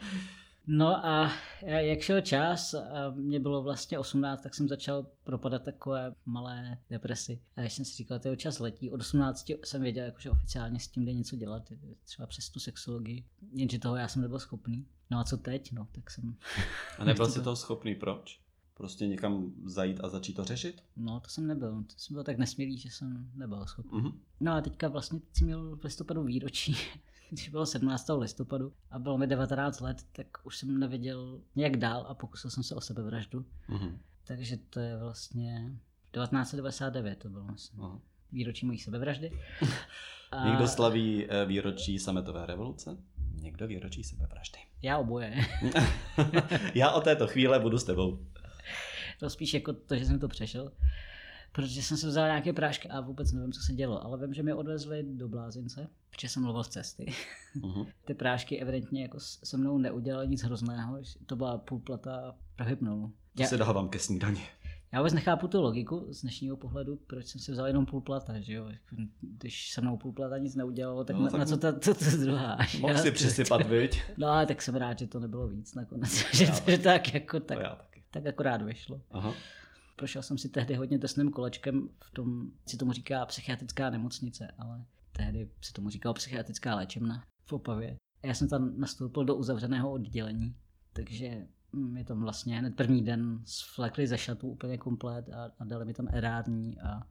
No 0.67 1.07
a 1.07 1.33
jak 1.65 2.01
šel 2.01 2.21
čas 2.21 2.75
a 2.75 3.11
mě 3.15 3.41
bylo 3.41 3.63
vlastně 3.63 3.99
18, 3.99 4.43
tak 4.43 4.55
jsem 4.55 4.69
začal 4.69 5.07
propadat 5.25 5.63
takové 5.63 6.15
malé 6.27 6.79
depresi. 6.91 7.41
A 7.57 7.61
když 7.61 7.73
jsem 7.73 7.85
si 7.85 7.97
říkal, 7.97 8.21
že 8.25 8.37
čas 8.37 8.59
letí, 8.59 8.91
od 8.91 9.01
18 9.01 9.51
jsem 9.65 9.83
věděl, 9.83 10.05
jako, 10.05 10.21
že 10.21 10.31
oficiálně 10.31 10.81
s 10.81 10.89
tím 10.89 11.05
jde 11.05 11.13
něco 11.13 11.37
dělat, 11.37 11.73
třeba 12.05 12.27
přes 12.27 12.51
tu 12.51 12.61
sexologii, 12.61 13.25
jenže 13.53 13.79
toho 13.79 13.97
já 13.97 14.09
jsem 14.09 14.23
nebyl 14.23 14.39
schopný. 14.39 14.87
No 15.11 15.19
a 15.19 15.25
co 15.25 15.37
teď? 15.37 15.73
No, 15.73 15.89
tak 15.93 16.11
jsem, 16.11 16.37
A 16.99 17.05
nebyl 17.05 17.27
jsi 17.31 17.43
toho 17.43 17.57
schopný, 17.57 17.95
proč? 17.95 18.41
Prostě 18.83 19.07
někam 19.07 19.53
zajít 19.65 20.01
a 20.05 20.09
začít 20.09 20.33
to 20.33 20.45
řešit? 20.45 20.83
no 20.97 21.21
to 21.21 21.31
jsem 21.31 21.47
nebyl, 21.47 21.83
to 21.83 21.95
jsem 21.97 22.15
byl 22.15 22.25
tak 22.25 22.39
nesmělý, 22.39 22.79
že 22.79 22.91
jsem 22.91 23.31
nebyl 23.35 23.67
schopný. 23.67 24.01
Mhm. 24.01 24.13
No 24.41 24.53
a 24.53 24.61
teďka 24.61 24.89
vlastně 24.89 25.21
teď 25.21 25.29
jsem 25.37 25.47
měl 25.47 25.77
v 25.77 25.85
listopadu 25.85 26.23
výročí, 26.23 26.77
když 27.31 27.49
bylo 27.49 27.67
17. 27.67 28.11
listopadu 28.19 28.73
a 28.91 28.99
bylo 28.99 29.19
mi 29.19 29.27
19 29.27 29.81
let, 29.81 30.07
tak 30.13 30.27
už 30.45 30.57
jsem 30.57 30.79
nevěděl 30.79 31.41
nějak 31.57 31.77
dál 31.77 32.07
a 32.09 32.15
pokusil 32.15 32.51
jsem 32.51 32.63
se 32.63 32.75
o 32.75 32.81
sebevraždu. 32.81 33.45
Mhm. 33.69 33.99
Takže 34.25 34.57
to 34.57 34.81
je 34.81 34.99
vlastně 34.99 35.79
1999 36.11 37.19
to 37.19 37.29
bylo 37.29 37.45
vlastně 37.45 37.79
Aha. 37.83 38.01
výročí 38.33 38.67
mojí 38.67 38.79
sebevraždy. 38.79 39.31
A 40.31 40.49
Někdo 40.49 40.69
slaví 40.69 41.27
eh, 41.29 41.47
výročí 41.47 41.99
sametové 41.99 42.47
revoluce, 42.47 42.97
někdo 43.35 43.67
výročí 43.67 44.05
sebevraždy. 44.05 44.59
Já 44.83 44.99
oboje. 44.99 45.35
Já 46.75 46.91
od 46.91 47.05
této 47.05 47.27
chvíle 47.27 47.61
budu 47.61 47.79
s 47.79 47.85
tebou. 47.85 48.27
To 49.23 49.31
spíš 49.31 49.55
jako 49.55 49.73
to, 49.73 49.97
že 49.97 50.05
jsem 50.05 50.19
to 50.19 50.29
přešel. 50.29 50.73
Protože 51.53 51.83
jsem 51.83 51.97
si 51.97 52.07
vzal 52.07 52.27
nějaké 52.27 52.53
prášky 52.53 52.89
a 52.89 53.01
vůbec 53.01 53.33
nevím, 53.33 53.53
co 53.53 53.61
se 53.61 53.73
dělo. 53.73 54.05
Ale 54.05 54.19
vím, 54.19 54.35
že 54.35 54.43
mě 54.43 54.55
odvezli 54.55 55.03
do 55.03 55.29
blázince, 55.29 55.89
protože 56.11 56.29
jsem 56.29 56.43
mluvil 56.43 56.65
z 56.65 56.69
cesty. 56.69 57.13
Mhm. 57.55 57.87
Ty 58.05 58.15
prášky 58.15 58.61
evidentně 58.61 59.03
jako 59.03 59.21
se 59.21 59.57
mnou 59.57 59.79
neudělaly 59.79 60.29
nic 60.29 60.43
hrozného. 60.43 60.99
To 61.27 61.37
byla 61.37 61.59
půlplata 61.59 62.35
pro 62.57 62.67
hypnolu. 62.67 63.13
Já, 63.39 63.47
si 63.47 63.59
dávám 63.59 63.89
ke 63.89 63.99
snídani. 63.99 64.43
Já 64.93 65.01
vůbec 65.01 65.13
nechápu 65.13 65.49
tu 65.49 65.63
logiku 65.63 66.07
z 66.11 66.21
dnešního 66.21 66.57
pohledu, 66.57 66.97
proč 67.07 67.27
jsem 67.27 67.41
si 67.41 67.53
vzal 67.53 67.67
jenom 67.67 67.87
půl 67.87 68.01
plata, 68.01 68.41
že 68.41 68.55
jo? 68.55 68.69
Když 69.21 69.71
se 69.71 69.81
mnou 69.81 69.97
půl 69.97 70.13
plata 70.13 70.39
nic 70.39 70.55
neudělalo, 70.55 71.05
tak, 71.05 71.17
no, 71.17 71.23
na, 71.23 71.31
tak 71.31 71.41
na 71.41 71.47
co 71.47 71.57
ta, 71.57 71.73
to, 71.73 71.95
to 71.95 72.05
druhá? 72.21 72.59
Mohl 72.81 72.99
si 72.99 73.11
přisypat, 73.11 73.67
viď? 73.67 74.03
No 74.17 74.47
tak 74.47 74.63
jsem 74.63 74.75
rád, 74.75 74.99
že 74.99 75.07
to 75.07 75.21
nebylo 75.21 75.49
víc 75.49 75.75
nakonec, 75.75 76.25
že, 76.35 76.47
to, 76.47 76.71
že 76.71 76.79
tak 76.79 77.15
jako 77.15 77.41
tak, 77.41 77.59
já 77.61 77.75
taky. 77.75 77.92
Tak 78.13 78.27
akorát 78.27 78.63
vyšlo. 78.63 79.01
Aha. 79.11 79.35
Prošel 79.97 80.23
jsem 80.23 80.39
si 80.39 80.49
tehdy 80.49 80.75
hodně 80.75 80.99
tesným 80.99 81.31
kolečkem 81.31 81.89
v 82.05 82.11
tom, 82.11 82.51
si 82.67 82.77
tomu 82.77 82.93
říká 82.93 83.27
psychiatrická 83.27 83.91
nemocnice, 83.91 84.55
ale 84.59 84.85
tehdy 85.13 85.51
se 85.61 85.73
tomu 85.73 85.91
říkalo 85.91 86.15
psychiatrická 86.15 86.75
léčebna 86.75 87.25
v 87.45 87.53
Opavě. 87.53 87.97
Já 88.23 88.35
jsem 88.35 88.49
tam 88.49 88.81
nastoupil 88.81 89.25
do 89.25 89.35
uzavřeného 89.35 89.93
oddělení, 89.93 90.57
takže 90.93 91.47
mi 91.73 92.05
tam 92.05 92.21
vlastně 92.21 92.59
hned 92.59 92.77
první 92.77 93.05
den 93.05 93.43
sflekli 93.45 94.07
ze 94.07 94.19
šatu 94.19 94.49
úplně 94.49 94.79
komplet 94.79 95.29
a, 95.29 95.51
a 95.59 95.65
dali 95.65 95.85
mi 95.85 95.95
tam 95.95 96.09
erární 96.13 96.81
a 96.81 97.03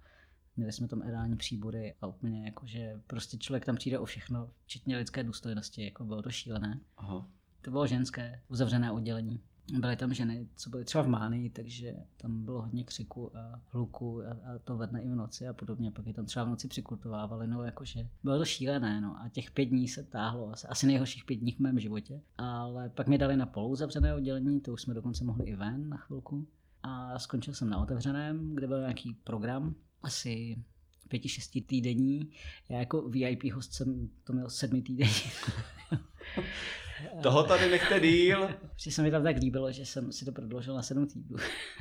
měli 0.57 0.71
jsme 0.71 0.87
tam 0.87 1.01
erární 1.01 1.37
příbory 1.37 1.95
a 2.01 2.07
úplně 2.07 2.45
jako, 2.45 2.67
že 2.67 3.01
prostě 3.07 3.37
člověk 3.37 3.65
tam 3.65 3.75
přijde 3.75 3.99
o 3.99 4.05
všechno, 4.05 4.51
včetně 4.65 4.97
lidské 4.97 5.23
důstojnosti, 5.23 5.85
jako 5.85 6.03
bylo 6.03 6.21
to 6.21 6.31
šílené. 6.31 6.79
Aha. 6.97 7.27
To 7.61 7.71
bylo 7.71 7.87
ženské, 7.87 8.41
uzavřené 8.47 8.91
oddělení 8.91 9.41
byly 9.79 9.95
tam 9.95 10.13
ženy, 10.13 10.47
co 10.55 10.69
byly 10.69 10.85
třeba 10.85 11.03
v 11.03 11.07
Mánii, 11.07 11.49
takže 11.49 11.95
tam 12.17 12.45
bylo 12.45 12.61
hodně 12.61 12.83
křiku 12.83 13.37
a 13.37 13.61
hluku 13.67 14.21
a, 14.21 14.31
a 14.31 14.59
to 14.63 14.77
ve 14.77 14.87
dne 14.87 15.01
i 15.01 15.09
v 15.09 15.15
noci 15.15 15.47
a 15.47 15.53
podobně. 15.53 15.91
Pak 15.91 16.07
je 16.07 16.13
tam 16.13 16.25
třeba 16.25 16.45
v 16.45 16.49
noci 16.49 16.67
přikultovávali, 16.67 17.47
no 17.47 17.63
jakože 17.63 18.09
bylo 18.23 18.37
to 18.37 18.45
šílené, 18.45 19.01
no 19.01 19.17
a 19.21 19.29
těch 19.29 19.51
pět 19.51 19.65
dní 19.65 19.87
se 19.87 20.03
táhlo, 20.03 20.51
asi, 20.53 20.67
asi 20.67 20.87
nejhorších 20.87 21.25
pět 21.25 21.35
dní 21.35 21.51
v 21.51 21.59
mém 21.59 21.79
životě. 21.79 22.21
Ale 22.37 22.89
pak 22.89 23.07
mi 23.07 23.17
dali 23.17 23.37
na 23.37 23.45
polu 23.45 23.75
zavřené 23.75 24.15
oddělení, 24.15 24.61
to 24.61 24.73
už 24.73 24.81
jsme 24.81 24.93
dokonce 24.93 25.23
mohli 25.23 25.45
i 25.45 25.55
ven 25.55 25.89
na 25.89 25.97
chvilku. 25.97 26.47
A 26.83 27.19
skončil 27.19 27.53
jsem 27.53 27.69
na 27.69 27.77
otevřeném, 27.77 28.55
kde 28.55 28.67
byl 28.67 28.79
nějaký 28.79 29.13
program, 29.13 29.75
asi 30.03 30.63
pěti, 31.11 31.29
šesti 31.29 31.61
týdení. 31.61 32.31
Já 32.69 32.79
jako 32.79 33.09
VIP 33.09 33.43
host 33.53 33.73
jsem 33.73 34.09
to 34.23 34.33
měl 34.33 34.49
sedmi 34.49 34.81
týdení. 34.81 35.11
Toho 37.23 37.43
tady 37.43 37.69
nechte 37.69 37.99
díl. 37.99 38.47
Protože 38.75 38.91
se 38.91 39.01
mi 39.01 39.11
tam 39.11 39.23
tak 39.23 39.35
líbilo, 39.37 39.71
že 39.71 39.85
jsem 39.85 40.11
si 40.11 40.25
to 40.25 40.31
prodloužil 40.31 40.75
na 40.75 40.81
sedm 40.81 41.07
týdnů. 41.07 41.37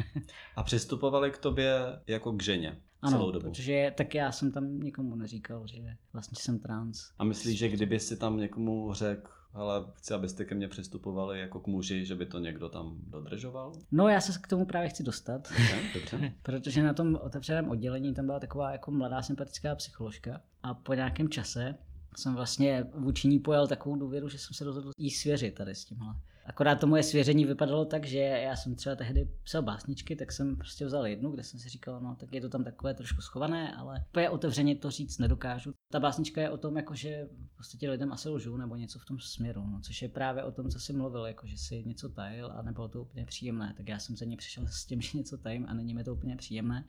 A 0.57 0.63
přistupovali 0.63 1.31
k 1.31 1.39
tobě 1.39 1.73
jako 2.07 2.33
k 2.33 2.43
ženě 2.43 2.81
ano, 3.03 3.17
celou 3.17 3.31
dobu? 3.31 3.47
protože 3.47 3.95
tak 3.97 4.15
já 4.15 4.33
jsem 4.33 4.53
tam 4.53 4.81
nikomu 4.81 5.17
neříkal, 5.17 5.67
že 5.67 5.79
vlastně 6.13 6.37
jsem 6.41 6.59
trans. 6.59 6.99
A 7.19 7.25
myslíš, 7.25 7.59
že 7.59 7.69
kdyby 7.69 8.01
si 8.01 8.17
tam 8.17 8.37
někomu 8.37 8.95
řekl, 8.95 9.31
ale 9.53 9.85
chci, 9.95 10.15
abyste 10.15 10.45
ke 10.45 10.55
mně 10.55 10.69
přistupovali 10.69 11.41
jako 11.41 11.61
k 11.61 11.67
muži, 11.67 12.05
že 12.05 12.15
by 12.15 12.27
to 12.27 12.39
někdo 12.39 12.69
tam 12.69 12.97
dodržoval? 13.07 13.73
No 13.93 14.09
já 14.09 14.21
se 14.21 14.39
k 14.43 14.47
tomu 14.47 14.67
právě 14.67 14.89
chci 14.89 15.03
dostat. 15.03 15.49
Dobře, 15.49 15.79
dobře. 15.95 16.33
Protože 16.43 16.83
na 16.83 16.95
tom 16.95 17.19
otevřeném 17.23 17.71
oddělení 17.71 18.15
tam 18.15 18.27
byla 18.27 18.41
taková 18.41 18.73
jako 18.73 18.91
mladá 18.91 19.23
sympatická 19.23 19.75
psycholožka 19.75 20.41
a 20.63 20.75
po 20.75 20.95
nějakém 20.95 21.29
čase 21.29 21.75
jsem 22.17 22.35
vlastně 22.35 22.87
vůči 22.95 23.29
ní 23.29 23.39
pojal 23.39 23.67
takovou 23.67 23.97
důvěru, 23.97 24.29
že 24.29 24.39
jsem 24.39 24.55
se 24.55 24.65
rozhodl 24.65 24.91
jí 24.99 25.11
svěřit 25.11 25.55
tady 25.55 25.75
s 25.75 25.85
tímhle. 25.85 26.15
Akorát 26.47 26.81
to 26.81 26.87
moje 26.87 27.03
svěření 27.03 27.45
vypadalo 27.45 27.85
tak, 27.85 28.07
že 28.07 28.19
já 28.19 28.57
jsem 28.57 28.75
třeba 28.75 28.97
tehdy 28.97 29.29
psal 29.45 29.63
básničky, 29.63 30.17
tak 30.17 30.33
jsem 30.33 30.57
prostě 30.57 30.87
vzal 30.87 31.07
jednu, 31.07 31.31
kde 31.31 31.43
jsem 31.43 31.61
si 31.61 31.69
říkal, 31.69 32.01
no 32.01 32.17
tak 32.17 32.33
je 32.33 32.41
to 32.41 32.49
tam 32.49 32.65
takové 32.65 32.95
trošku 32.95 33.21
schované, 33.21 33.77
ale 33.77 34.05
úplně 34.09 34.31
otevřeně 34.31 34.77
to 34.77 34.91
říct 34.91 35.19
nedokážu. 35.19 35.75
Ta 35.93 36.01
básnička 36.01 36.41
je 36.41 36.51
o 36.51 36.57
tom, 36.57 36.77
jako, 36.77 36.95
že 36.95 37.29
prostě 37.55 37.91
lidem 37.91 38.13
asi 38.13 38.29
lžu 38.29 38.57
nebo 38.57 38.77
něco 38.77 38.99
v 38.99 39.05
tom 39.05 39.19
směru, 39.19 39.67
no, 39.67 39.81
což 39.81 40.03
je 40.03 40.09
právě 40.09 40.45
o 40.45 40.53
tom, 40.53 40.69
co 40.69 40.81
jsi 40.81 40.93
mluvil, 40.93 41.27
jako, 41.27 41.47
že 41.47 41.59
si 41.59 41.85
něco 41.87 42.09
tajil 42.09 42.53
a 42.55 42.63
nebylo 42.63 42.89
to 42.89 43.03
úplně 43.03 43.27
příjemné. 43.27 43.75
Tak 43.77 43.89
já 43.89 43.99
jsem 43.99 44.17
za 44.17 44.25
ní 44.25 44.37
přišel 44.37 44.67
s 44.67 44.87
tím, 44.87 45.01
že 45.01 45.19
něco 45.19 45.39
tajím 45.39 45.67
a 45.69 45.75
není 45.75 45.95
mi 45.95 46.05
to 46.05 46.15
úplně 46.15 46.37
příjemné 46.37 46.85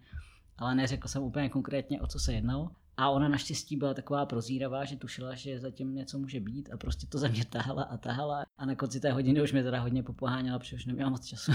ale 0.62 0.76
neřekl 0.76 1.08
jsem 1.08 1.24
úplně 1.24 1.50
konkrétně, 1.50 2.02
o 2.02 2.08
co 2.08 2.20
se 2.20 2.34
jednalo. 2.34 2.72
A 2.98 3.10
ona 3.10 3.28
naštěstí 3.28 3.78
byla 3.78 3.94
taková 3.94 4.26
prozíravá, 4.26 4.86
že 4.86 4.96
tušila, 4.96 5.36
že 5.36 5.60
zatím 5.60 5.96
něco 5.96 6.20
může 6.20 6.40
být 6.40 6.70
a 6.74 6.78
prostě 6.78 7.08
to 7.08 7.18
za 7.18 7.28
mě 7.28 7.46
tahala 7.46 7.84
a 7.84 7.98
tahala. 7.98 8.46
A 8.58 8.66
na 8.66 8.76
konci 8.76 9.00
té 9.00 9.12
hodiny 9.12 9.42
už 9.42 9.52
mě 9.52 9.64
teda 9.64 9.80
hodně 9.80 10.04
popoháněla, 10.04 10.60
protože 10.60 10.76
už 10.76 10.86
neměla 10.86 11.10
moc 11.10 11.26
času. 11.26 11.52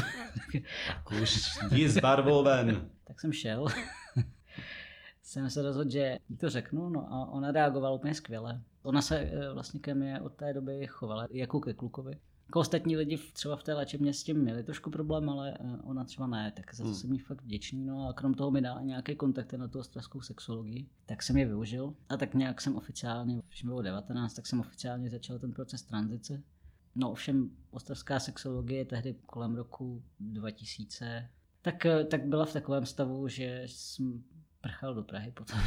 tak 0.87 1.13
už 1.23 1.49
jdi 1.71 1.89
s 1.89 1.99
barvou 1.99 2.45
ven. 2.45 2.91
tak 3.05 3.21
jsem 3.21 3.33
šel. 3.33 3.67
jsem 5.23 5.51
se 5.51 5.63
rozhodl, 5.63 5.91
že 5.91 6.19
jí 6.29 6.37
to 6.37 6.51
řeknu, 6.51 6.89
no 6.89 7.13
a 7.13 7.27
ona 7.27 7.53
reagovala 7.53 7.95
úplně 7.95 8.15
skvěle. 8.15 8.63
Ona 8.83 9.03
se 9.03 9.19
eh, 9.19 9.53
vlastně 9.53 9.81
ke 9.81 9.95
mně 9.95 10.21
od 10.21 10.33
té 10.33 10.53
doby 10.53 10.87
chovala 10.87 11.29
jako 11.31 11.61
ke 11.61 11.75
klukovi. 11.75 12.19
Jako 12.47 12.61
ostatní 12.61 12.97
lidi 12.97 13.19
třeba 13.33 13.57
v 13.57 13.63
té 13.63 13.75
léčebně 13.75 14.15
s 14.15 14.23
tím 14.23 14.37
měli 14.37 14.65
trošku 14.65 14.91
problém, 14.91 15.29
ale 15.29 15.59
eh, 15.61 15.79
ona 15.83 16.05
třeba 16.05 16.27
ne, 16.27 16.53
tak 16.57 16.75
za 16.75 16.85
to 16.85 16.89
hmm. 16.89 16.99
jsem 16.99 17.13
jí 17.13 17.19
fakt 17.19 17.43
vděčný. 17.43 17.85
No 17.85 18.09
a 18.09 18.13
krom 18.13 18.35
toho 18.35 18.51
mi 18.51 18.61
dala 18.61 18.83
nějaké 18.83 19.15
kontakty 19.15 19.59
na 19.59 19.69
tu 19.69 19.79
ostravskou 19.79 20.21
sexologii, 20.21 20.87
tak 21.07 21.23
jsem 21.23 21.37
je 21.37 21.47
využil. 21.47 21.95
A 22.09 22.17
tak 22.17 22.35
nějak 22.35 22.61
jsem 22.61 22.77
oficiálně, 22.77 23.41
když 23.49 23.63
mi 23.63 23.67
bylo 23.67 23.83
19, 23.83 24.35
tak 24.35 24.47
jsem 24.47 24.61
oficiálně 24.61 25.11
začal 25.11 25.39
ten 25.39 25.53
proces 25.53 25.83
tranzice. 25.83 26.43
No 26.95 27.11
ovšem 27.11 27.51
ostravská 27.71 28.21
sexologie 28.21 28.85
tehdy 28.85 29.15
kolem 29.27 29.55
roku 29.55 30.03
2000, 30.21 31.29
tak, 31.63 31.87
eh, 31.87 32.05
tak 32.05 32.27
byla 32.27 32.45
v 32.45 32.53
takovém 32.53 32.87
stavu, 32.87 33.29
že 33.29 33.63
jsem 33.67 34.23
prchal 34.61 34.95
do 34.95 35.03
Prahy 35.03 35.33
potom. 35.33 35.59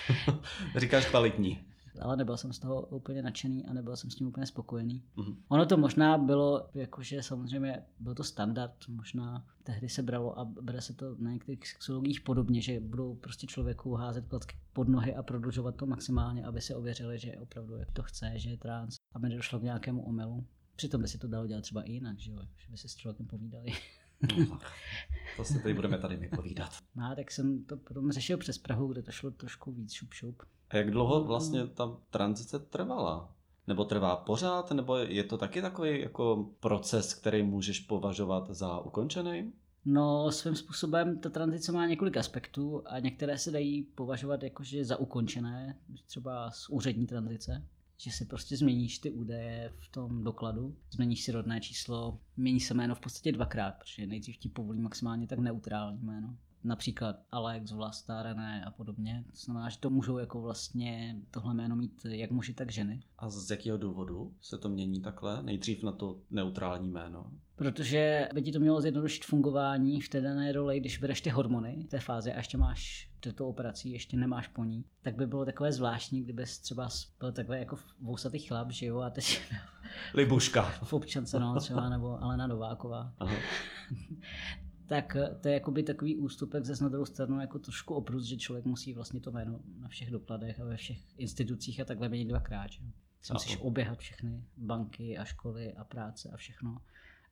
Říkáš 0.76 1.06
kvalitní 1.06 1.66
ale 2.00 2.16
nebyl 2.16 2.36
jsem 2.36 2.52
z 2.52 2.58
toho 2.58 2.86
úplně 2.86 3.22
nadšený 3.22 3.66
a 3.66 3.72
nebyl 3.72 3.96
jsem 3.96 4.10
s 4.10 4.14
tím 4.14 4.26
úplně 4.26 4.46
spokojený. 4.46 5.02
Mm-hmm. 5.16 5.36
Ono 5.48 5.66
to 5.66 5.76
možná 5.76 6.18
bylo, 6.18 6.70
jakože 6.74 7.22
samozřejmě 7.22 7.82
byl 8.00 8.14
to 8.14 8.24
standard, 8.24 8.74
možná 8.88 9.46
tehdy 9.62 9.88
se 9.88 10.02
bralo 10.02 10.38
a 10.38 10.44
bere 10.44 10.80
se 10.80 10.92
to 10.94 11.16
na 11.18 11.32
některých 11.32 11.68
sexologích 11.68 12.20
podobně, 12.20 12.62
že 12.62 12.80
budou 12.80 13.14
prostě 13.14 13.46
člověku 13.46 13.94
házet 13.94 14.26
klacky 14.26 14.56
pod 14.72 14.88
nohy 14.88 15.14
a 15.14 15.22
prodlužovat 15.22 15.76
to 15.76 15.86
maximálně, 15.86 16.44
aby 16.44 16.60
se 16.60 16.74
ověřili, 16.74 17.18
že 17.18 17.36
opravdu 17.36 17.74
to 17.92 18.02
chce, 18.02 18.32
že 18.36 18.50
je 18.50 18.56
trans, 18.56 18.94
aby 19.14 19.28
nedošlo 19.28 19.58
k 19.58 19.62
nějakému 19.62 20.02
omelu. 20.02 20.46
Přitom 20.76 21.02
by 21.02 21.08
si 21.08 21.18
to 21.18 21.28
dalo 21.28 21.46
dělat 21.46 21.60
třeba 21.60 21.82
i 21.82 21.92
jinak, 21.92 22.18
že, 22.18 22.32
jo? 22.32 22.38
že 22.56 22.70
by 22.70 22.76
si 22.76 22.88
s 22.88 22.96
člověkem 22.96 23.26
povídali. 23.26 23.72
No, 24.48 24.58
to 25.36 25.44
si 25.44 25.62
tady 25.62 25.74
budeme 25.74 25.98
tady 25.98 26.16
vypovídat. 26.16 26.70
No, 26.94 27.16
tak 27.16 27.30
jsem 27.30 27.64
to 27.64 27.76
potom 27.76 28.12
řešil 28.12 28.36
přes 28.36 28.58
Prahu, 28.58 28.92
kde 28.92 29.02
to 29.02 29.12
šlo 29.12 29.30
trošku 29.30 29.72
víc 29.72 29.92
šup 29.92 30.14
šup. 30.14 30.42
A 30.70 30.76
jak 30.76 30.90
dlouho 30.90 31.24
vlastně 31.24 31.66
ta 31.66 31.96
tranzice 32.10 32.58
trvala? 32.58 33.32
Nebo 33.66 33.84
trvá 33.84 34.16
pořád, 34.16 34.70
nebo 34.70 34.96
je 34.96 35.24
to 35.24 35.38
taky 35.38 35.62
takový 35.62 36.00
jako 36.00 36.50
proces, 36.60 37.14
který 37.14 37.42
můžeš 37.42 37.80
považovat 37.80 38.50
za 38.50 38.78
ukončený? 38.78 39.52
No, 39.84 40.32
svým 40.32 40.54
způsobem 40.54 41.18
ta 41.18 41.30
tranzice 41.30 41.72
má 41.72 41.86
několik 41.86 42.16
aspektů 42.16 42.82
a 42.86 42.98
některé 42.98 43.38
se 43.38 43.50
dají 43.50 43.82
považovat 43.82 44.42
jakože 44.42 44.84
za 44.84 44.96
ukončené, 44.96 45.78
třeba 46.06 46.50
z 46.50 46.68
úřední 46.68 47.06
tranzice, 47.06 47.66
že 47.96 48.10
si 48.10 48.24
prostě 48.24 48.56
změníš 48.56 48.98
ty 48.98 49.10
údaje 49.10 49.72
v 49.78 49.88
tom 49.88 50.24
dokladu, 50.24 50.76
změníš 50.90 51.24
si 51.24 51.32
rodné 51.32 51.60
číslo, 51.60 52.20
mění 52.36 52.60
se 52.60 52.74
jméno 52.74 52.94
v 52.94 53.00
podstatě 53.00 53.32
dvakrát, 53.32 53.74
protože 53.78 54.06
nejdřív 54.06 54.36
ti 54.36 54.48
povolí 54.48 54.80
maximálně 54.80 55.26
tak 55.26 55.38
neutrální 55.38 56.02
jméno 56.02 56.36
například 56.66 57.16
Alex, 57.32 57.72
Vlasta, 57.72 58.22
René 58.22 58.64
a 58.64 58.70
podobně. 58.70 59.24
To 59.30 59.36
znamená, 59.36 59.68
že 59.68 59.78
to 59.78 59.90
můžou 59.90 60.18
jako 60.18 60.40
vlastně 60.40 61.16
tohle 61.30 61.54
jméno 61.54 61.76
mít 61.76 62.06
jak 62.08 62.30
muži, 62.30 62.54
tak 62.54 62.72
ženy. 62.72 63.02
A 63.18 63.30
z 63.30 63.50
jakého 63.50 63.78
důvodu 63.78 64.34
se 64.40 64.58
to 64.58 64.68
mění 64.68 65.00
takhle? 65.00 65.42
Nejdřív 65.42 65.82
na 65.82 65.92
to 65.92 66.20
neutrální 66.30 66.90
jméno? 66.90 67.30
Protože 67.56 68.28
by 68.34 68.42
ti 68.42 68.52
to 68.52 68.60
mělo 68.60 68.80
zjednodušit 68.80 69.24
fungování 69.24 70.00
v 70.00 70.08
té 70.08 70.20
dané 70.20 70.52
roli, 70.52 70.80
když 70.80 70.98
bereš 70.98 71.20
ty 71.20 71.30
hormony 71.30 71.84
v 71.86 71.88
té 71.88 72.00
fázi 72.00 72.32
a 72.32 72.36
ještě 72.36 72.58
máš 72.58 73.10
tuto 73.20 73.48
operací, 73.48 73.90
ještě 73.90 74.16
nemáš 74.16 74.48
po 74.48 74.64
ní, 74.64 74.84
tak 75.02 75.16
by 75.16 75.26
bylo 75.26 75.44
takové 75.44 75.72
zvláštní, 75.72 76.22
kdyby 76.22 76.44
třeba 76.62 76.88
byl 77.18 77.32
takové 77.32 77.58
jako 77.58 77.76
vousatý 78.00 78.38
chlap, 78.38 78.70
že 78.70 78.86
jo, 78.86 78.98
a 78.98 79.10
teď 79.10 79.40
Libuška. 80.14 80.62
V 80.62 80.92
občance, 80.92 81.40
no, 81.40 81.60
třeba, 81.60 81.88
nebo 81.88 82.22
Alena 82.22 82.46
Nováková. 82.46 83.12
Aha. 83.18 83.36
tak 84.86 85.16
eh, 85.16 85.34
to 85.40 85.48
je 85.48 85.54
jakoby 85.54 85.82
takový 85.82 86.16
ústupek 86.16 86.64
ze 86.64 86.84
na 86.84 86.88
druhou 86.88 87.06
stranu 87.06 87.40
jako 87.40 87.58
trošku 87.58 87.94
oprus, 87.94 88.24
že 88.24 88.36
člověk 88.36 88.64
musí 88.64 88.92
vlastně 88.92 89.20
to 89.20 89.30
jméno 89.30 89.60
na 89.78 89.88
všech 89.88 90.10
dokladech 90.10 90.60
a 90.60 90.64
ve 90.64 90.76
všech 90.76 91.18
institucích 91.18 91.80
a 91.80 91.84
takhle 91.84 92.08
měnit 92.08 92.28
dvakrát. 92.28 92.72
Že? 92.72 92.80
Si 93.22 93.32
musíš 93.32 93.58
oběhat 93.60 93.98
všechny 93.98 94.44
banky 94.56 95.18
a 95.18 95.24
školy 95.24 95.74
a 95.74 95.84
práce 95.84 96.30
a 96.32 96.36
všechno 96.36 96.78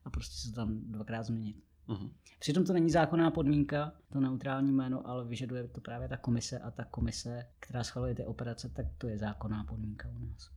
a 0.05 0.09
prostě 0.09 0.47
se 0.47 0.53
tam 0.53 0.79
dvakrát 0.91 1.23
změnit. 1.23 1.63
Uh-huh. 1.87 2.11
Přitom 2.39 2.63
to 2.63 2.73
není 2.73 2.89
zákonná 2.89 3.31
podmínka, 3.31 3.93
to 4.11 4.19
neutrální 4.19 4.71
jméno, 4.71 5.07
ale 5.07 5.25
vyžaduje 5.25 5.67
to 5.67 5.81
právě 5.81 6.07
ta 6.07 6.17
komise 6.17 6.59
a 6.59 6.71
ta 6.71 6.85
komise, 6.85 7.47
která 7.59 7.83
schvaluje 7.83 8.15
ty 8.15 8.25
operace, 8.25 8.69
tak 8.69 8.85
to 8.97 9.07
je 9.07 9.17
zákonná 9.17 9.63
podmínka 9.63 10.09
u 10.09 10.19
nás. 10.19 10.54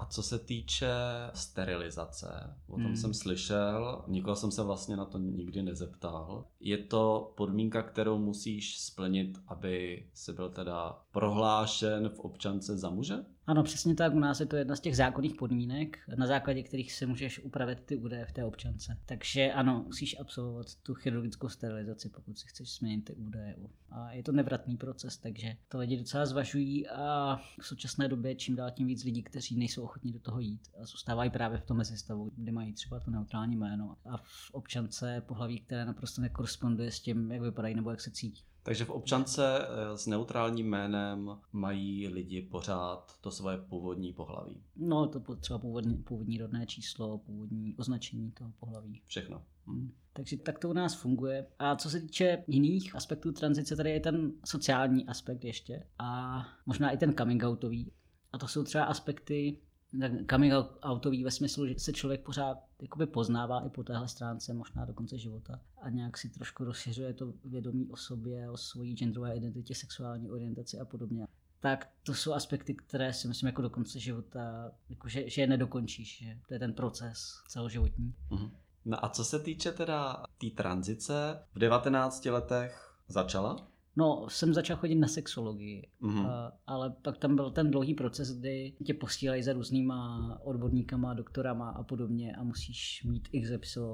A 0.00 0.06
co 0.06 0.22
se 0.22 0.38
týče 0.38 0.90
sterilizace, 1.34 2.56
o 2.68 2.72
tom 2.72 2.84
hmm. 2.84 2.96
jsem 2.96 3.14
slyšel, 3.14 4.04
nikoho 4.06 4.36
jsem 4.36 4.50
se 4.50 4.62
vlastně 4.62 4.96
na 4.96 5.04
to 5.04 5.18
nikdy 5.18 5.62
nezeptal. 5.62 6.44
Je 6.60 6.78
to 6.78 7.32
podmínka, 7.36 7.82
kterou 7.82 8.18
musíš 8.18 8.80
splnit, 8.80 9.38
aby 9.46 10.06
si 10.14 10.32
byl 10.32 10.50
teda 10.50 11.02
prohlášen 11.12 12.08
v 12.08 12.20
občance 12.20 12.78
za 12.78 12.90
muže? 12.90 13.14
Ano, 13.46 13.62
přesně 13.62 13.94
tak. 13.94 14.14
U 14.14 14.18
nás 14.18 14.40
je 14.40 14.46
to 14.46 14.56
jedna 14.56 14.76
z 14.76 14.80
těch 14.80 14.96
zákonných 14.96 15.34
podmínek, 15.34 15.98
na 16.16 16.26
základě 16.26 16.62
kterých 16.62 16.92
si 16.92 17.06
můžeš 17.06 17.38
upravit 17.38 17.80
ty 17.80 17.96
údaje 17.96 18.26
v 18.26 18.32
té 18.32 18.44
občance. 18.44 18.96
Takže 19.06 19.52
ano, 19.52 19.82
musíš 19.86 20.20
absolvovat 20.20 20.66
tu 20.82 20.94
chirurgickou 20.94 21.48
sterilizaci, 21.48 22.08
pokud 22.08 22.38
si 22.38 22.48
chceš 22.48 22.76
změnit 22.76 23.04
ty 23.04 23.14
údaje. 23.14 23.56
A 23.90 24.12
je 24.12 24.22
to 24.22 24.32
nevratný 24.32 24.76
proces, 24.76 25.16
takže 25.16 25.56
to 25.68 25.78
lidi 25.78 25.96
docela 25.96 26.26
zvažují 26.26 26.88
a 26.88 27.36
v 27.60 27.66
současné 27.66 28.08
době 28.08 28.34
čím 28.34 28.56
dál 28.56 28.70
tím 28.70 28.86
víc 28.86 29.04
lidí, 29.04 29.22
kteří 29.22 29.56
nejsou 29.56 29.82
ochotní 29.82 30.12
do 30.12 30.20
toho 30.20 30.40
jít 30.40 30.68
a 30.82 30.86
zůstávají 30.86 31.30
právě 31.30 31.58
v 31.58 31.64
tom 31.64 31.76
mezistavu, 31.76 32.32
kde 32.36 32.52
mají 32.52 32.72
třeba 32.72 33.00
to 33.00 33.10
neutrální 33.10 33.56
jméno 33.56 33.96
a 34.10 34.16
v 34.16 34.50
občance 34.52 35.22
pohlaví, 35.26 35.60
které 35.60 35.84
naprosto 35.84 36.22
nekoresponduje 36.22 36.90
s 36.90 37.00
tím, 37.00 37.32
jak 37.32 37.42
vypadají 37.42 37.74
nebo 37.74 37.90
jak 37.90 38.00
se 38.00 38.10
cítí. 38.10 38.44
Takže 38.62 38.84
v 38.84 38.90
občance 38.90 39.58
eh, 39.58 39.98
s 39.98 40.06
neutrálním 40.06 40.66
jménem 40.66 41.38
mají 41.52 42.08
lidi 42.08 42.42
pořád 42.42 43.18
to 43.20 43.30
svoje 43.30 43.58
původní 43.58 44.12
pohlaví. 44.12 44.62
No, 44.76 45.08
to 45.08 45.36
třeba 45.36 45.58
původní, 45.58 45.96
původní 45.96 46.38
rodné 46.38 46.66
číslo, 46.66 47.18
původní 47.18 47.74
označení 47.76 48.30
toho 48.30 48.52
pohlaví. 48.60 49.02
Všechno. 49.06 49.42
Hmm. 49.66 49.92
Takže 50.12 50.36
tak 50.36 50.58
to 50.58 50.70
u 50.70 50.72
nás 50.72 50.94
funguje. 50.94 51.46
A 51.58 51.76
co 51.76 51.90
se 51.90 52.00
týče 52.00 52.44
jiných 52.46 52.96
aspektů 52.96 53.32
tranzice, 53.32 53.76
tady 53.76 53.90
je 53.90 54.00
ten 54.00 54.32
sociální 54.44 55.06
aspekt 55.06 55.44
ještě 55.44 55.86
a 55.98 56.42
možná 56.66 56.90
i 56.90 56.96
ten 56.96 57.14
coming 57.14 57.44
outový. 57.44 57.92
A 58.32 58.38
to 58.38 58.48
jsou 58.48 58.64
třeba 58.64 58.84
aspekty, 58.84 59.58
coming 60.30 60.52
outový 60.90 61.24
ve 61.24 61.30
smyslu, 61.30 61.66
že 61.66 61.74
se 61.78 61.92
člověk 61.92 62.20
pořád 62.20 62.58
jakoby 62.80 63.06
poznává 63.06 63.66
i 63.66 63.68
po 63.68 63.82
téhle 63.82 64.08
stránce, 64.08 64.54
možná 64.54 64.84
do 64.84 64.94
konce 64.94 65.18
života 65.18 65.60
a 65.82 65.90
nějak 65.90 66.18
si 66.18 66.28
trošku 66.28 66.64
rozšiřuje 66.64 67.12
to 67.12 67.32
vědomí 67.44 67.88
o 67.90 67.96
sobě, 67.96 68.50
o 68.50 68.56
svojí 68.56 68.94
genderové 68.94 69.36
identitě, 69.36 69.74
sexuální 69.74 70.30
orientaci 70.30 70.78
a 70.78 70.84
podobně. 70.84 71.26
Tak 71.60 71.90
to 72.02 72.14
jsou 72.14 72.32
aspekty, 72.32 72.74
které 72.74 73.12
si 73.12 73.28
myslím 73.28 73.46
jako 73.46 73.62
do 73.62 73.70
konce 73.70 74.00
života, 74.00 74.72
jako 74.88 75.08
že, 75.08 75.30
že 75.30 75.40
je 75.40 75.46
nedokončíš, 75.46 76.18
že 76.18 76.38
to 76.48 76.54
je 76.54 76.60
ten 76.60 76.72
proces 76.72 77.42
celoživotní. 77.48 78.14
Mm-hmm. 78.30 78.50
No 78.84 79.04
a 79.04 79.08
co 79.08 79.24
se 79.24 79.38
týče 79.38 79.72
teda 79.72 80.12
té 80.12 80.26
tý 80.38 80.50
tranzice, 80.50 81.42
v 81.52 81.58
19 81.58 82.24
letech 82.24 82.94
začala? 83.08 83.66
No, 83.96 84.26
jsem 84.28 84.54
začal 84.54 84.76
chodit 84.76 84.94
na 84.94 85.08
sexologii, 85.08 85.88
mm-hmm. 86.02 86.52
ale 86.66 86.90
pak 87.02 87.18
tam 87.18 87.36
byl 87.36 87.50
ten 87.50 87.70
dlouhý 87.70 87.94
proces, 87.94 88.38
kdy 88.38 88.72
tě 88.86 88.94
posílají 88.94 89.42
za 89.42 89.52
různýma 89.52 90.40
odborníkama, 90.44 91.14
doktorama 91.14 91.70
a 91.70 91.82
podobně 91.82 92.36
a 92.36 92.42
musíš 92.42 93.04
mít 93.04 93.28
XY 93.28 93.80
uh, 93.80 93.92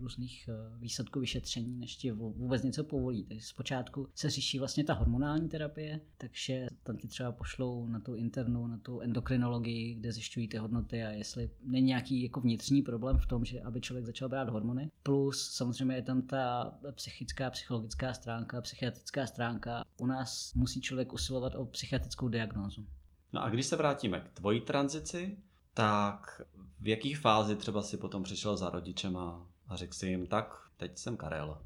různých 0.00 0.48
uh, 0.48 0.80
výsledků 0.80 1.20
vyšetření, 1.20 1.76
než 1.76 1.96
ti 1.96 2.12
vůbec 2.12 2.62
něco 2.62 2.84
povolí. 2.84 3.24
Takže 3.24 3.46
zpočátku 3.46 4.08
se 4.14 4.30
řeší 4.30 4.58
vlastně 4.58 4.84
ta 4.84 4.94
hormonální 4.94 5.48
terapie, 5.48 6.00
takže 6.18 6.66
tam 6.82 6.96
ti 6.96 7.08
třeba 7.08 7.32
pošlou 7.32 7.86
na 7.86 8.00
tu 8.00 8.14
internu, 8.14 8.66
na 8.66 8.78
tu 8.78 9.00
endokrinologii, 9.00 9.94
kde 9.94 10.12
zjišťují 10.12 10.48
ty 10.48 10.56
hodnoty 10.56 11.02
a 11.02 11.10
jestli 11.10 11.50
není 11.62 11.86
nějaký 11.86 12.22
jako 12.22 12.40
vnitřní 12.40 12.82
problém 12.82 13.18
v 13.18 13.26
tom, 13.26 13.44
že 13.44 13.60
aby 13.60 13.80
člověk 13.80 14.06
začal 14.06 14.28
brát 14.28 14.48
hormony. 14.48 14.90
Plus 15.02 15.50
samozřejmě 15.50 15.94
je 15.94 16.02
tam 16.02 16.22
ta 16.22 16.74
psychická, 16.92 17.50
psychologická 17.50 18.14
stránka, 18.14 18.60
psychiatrická 18.60 19.07
psychiatrická 19.08 19.26
stránka. 19.26 19.84
U 19.96 20.06
nás 20.06 20.54
musí 20.54 20.80
člověk 20.80 21.12
usilovat 21.12 21.54
o 21.54 21.66
psychiatrickou 21.66 22.28
diagnózu. 22.28 22.86
No 23.32 23.42
a 23.42 23.48
když 23.48 23.66
se 23.66 23.76
vrátíme 23.76 24.20
k 24.20 24.28
tvojí 24.28 24.60
tranzici, 24.60 25.38
tak 25.74 26.42
v 26.80 26.88
jakých 26.88 27.18
fázi 27.18 27.56
třeba 27.56 27.82
si 27.82 27.96
potom 27.96 28.22
přišel 28.22 28.56
za 28.56 28.70
rodičema 28.70 29.46
a 29.68 29.76
řekl 29.76 29.94
si 29.94 30.06
jim, 30.06 30.26
tak 30.26 30.54
teď 30.76 30.98
jsem 30.98 31.16
Karel. 31.16 31.62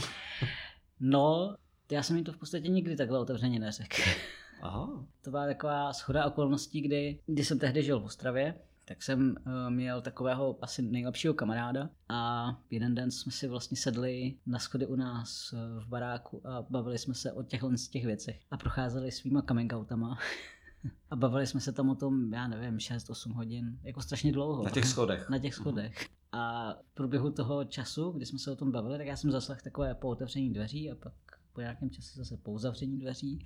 no, 1.00 1.56
já 1.90 2.02
jsem 2.02 2.16
jim 2.16 2.24
to 2.24 2.32
v 2.32 2.36
podstatě 2.36 2.68
nikdy 2.68 2.96
takhle 2.96 3.18
otevřeně 3.18 3.58
neřekl. 3.58 4.02
Aha. 4.62 5.04
To 5.22 5.30
byla 5.30 5.46
taková 5.46 5.92
schoda 5.92 6.26
okolností, 6.26 6.80
kdy, 6.80 7.20
kdy 7.26 7.44
jsem 7.44 7.58
tehdy 7.58 7.82
žil 7.82 8.00
v 8.00 8.04
Ostravě 8.04 8.54
tak 8.88 9.02
jsem 9.02 9.30
uh, 9.46 9.70
měl 9.70 10.00
takového 10.00 10.58
asi 10.62 10.82
nejlepšího 10.82 11.34
kamaráda 11.34 11.90
a 12.08 12.48
jeden 12.70 12.94
den 12.94 13.10
jsme 13.10 13.32
si 13.32 13.48
vlastně 13.48 13.76
sedli 13.76 14.34
na 14.46 14.58
schody 14.58 14.86
u 14.86 14.96
nás 14.96 15.52
uh, 15.52 15.82
v 15.82 15.88
baráku 15.88 16.46
a 16.46 16.66
bavili 16.70 16.98
jsme 16.98 17.14
se 17.14 17.32
o 17.32 17.42
těchto 17.42 17.76
z 17.76 17.88
těch 17.88 18.04
věcech 18.04 18.40
a 18.50 18.56
procházeli 18.56 19.12
svýma 19.12 19.42
coming 19.42 19.72
outama. 19.72 20.18
a 21.10 21.16
bavili 21.16 21.46
jsme 21.46 21.60
se 21.60 21.72
tam 21.72 21.90
o 21.90 21.94
tom, 21.94 22.32
já 22.32 22.48
nevím, 22.48 22.76
6-8 22.76 23.34
hodin, 23.34 23.78
jako 23.82 24.02
strašně 24.02 24.32
dlouho. 24.32 24.64
Na 24.64 24.70
těch 24.70 24.84
schodech. 24.84 25.30
Na 25.30 25.38
těch 25.38 25.54
schodech. 25.54 26.08
Mm. 26.08 26.40
A 26.40 26.74
v 26.74 26.94
průběhu 26.94 27.30
toho 27.30 27.64
času, 27.64 28.10
kdy 28.10 28.26
jsme 28.26 28.38
se 28.38 28.50
o 28.50 28.56
tom 28.56 28.72
bavili, 28.72 28.98
tak 28.98 29.06
já 29.06 29.16
jsem 29.16 29.30
zaslech 29.30 29.62
takové 29.62 29.94
po 29.94 30.08
otevření 30.08 30.52
dveří 30.52 30.90
a 30.90 30.94
pak 30.94 31.12
po 31.52 31.60
nějakém 31.60 31.90
čase 31.90 32.18
zase 32.18 32.36
po 32.36 32.52
uzavření 32.52 32.98
dveří. 32.98 33.44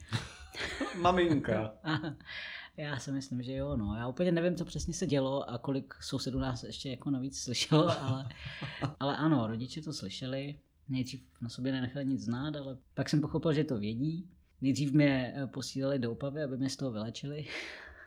Maminka. 1.00 1.74
Já 2.76 2.98
si 2.98 3.12
myslím, 3.12 3.42
že 3.42 3.52
jo. 3.52 3.76
No. 3.76 3.96
Já 3.96 4.08
úplně 4.08 4.32
nevím, 4.32 4.56
co 4.56 4.64
přesně 4.64 4.94
se 4.94 5.06
dělo 5.06 5.50
a 5.50 5.58
kolik 5.58 5.94
sousedů 6.00 6.38
nás 6.38 6.62
ještě 6.62 6.90
jako 6.90 7.10
navíc 7.10 7.40
slyšelo, 7.40 8.00
ale, 8.00 8.28
ale 9.00 9.16
ano, 9.16 9.46
rodiče 9.46 9.82
to 9.82 9.92
slyšeli. 9.92 10.58
Nejdřív 10.88 11.20
na 11.40 11.48
sobě 11.48 11.72
nenechali 11.72 12.06
nic 12.06 12.24
znát, 12.24 12.56
ale 12.56 12.78
pak 12.94 13.08
jsem 13.08 13.20
pochopil, 13.20 13.52
že 13.52 13.64
to 13.64 13.78
vědí. 13.78 14.30
Nejdřív 14.60 14.92
mě 14.92 15.34
eh, 15.36 15.46
posílali 15.46 15.98
do 15.98 16.12
Opavy, 16.12 16.42
aby 16.42 16.56
mě 16.56 16.70
z 16.70 16.76
toho 16.76 16.92
vylečili. 16.92 17.46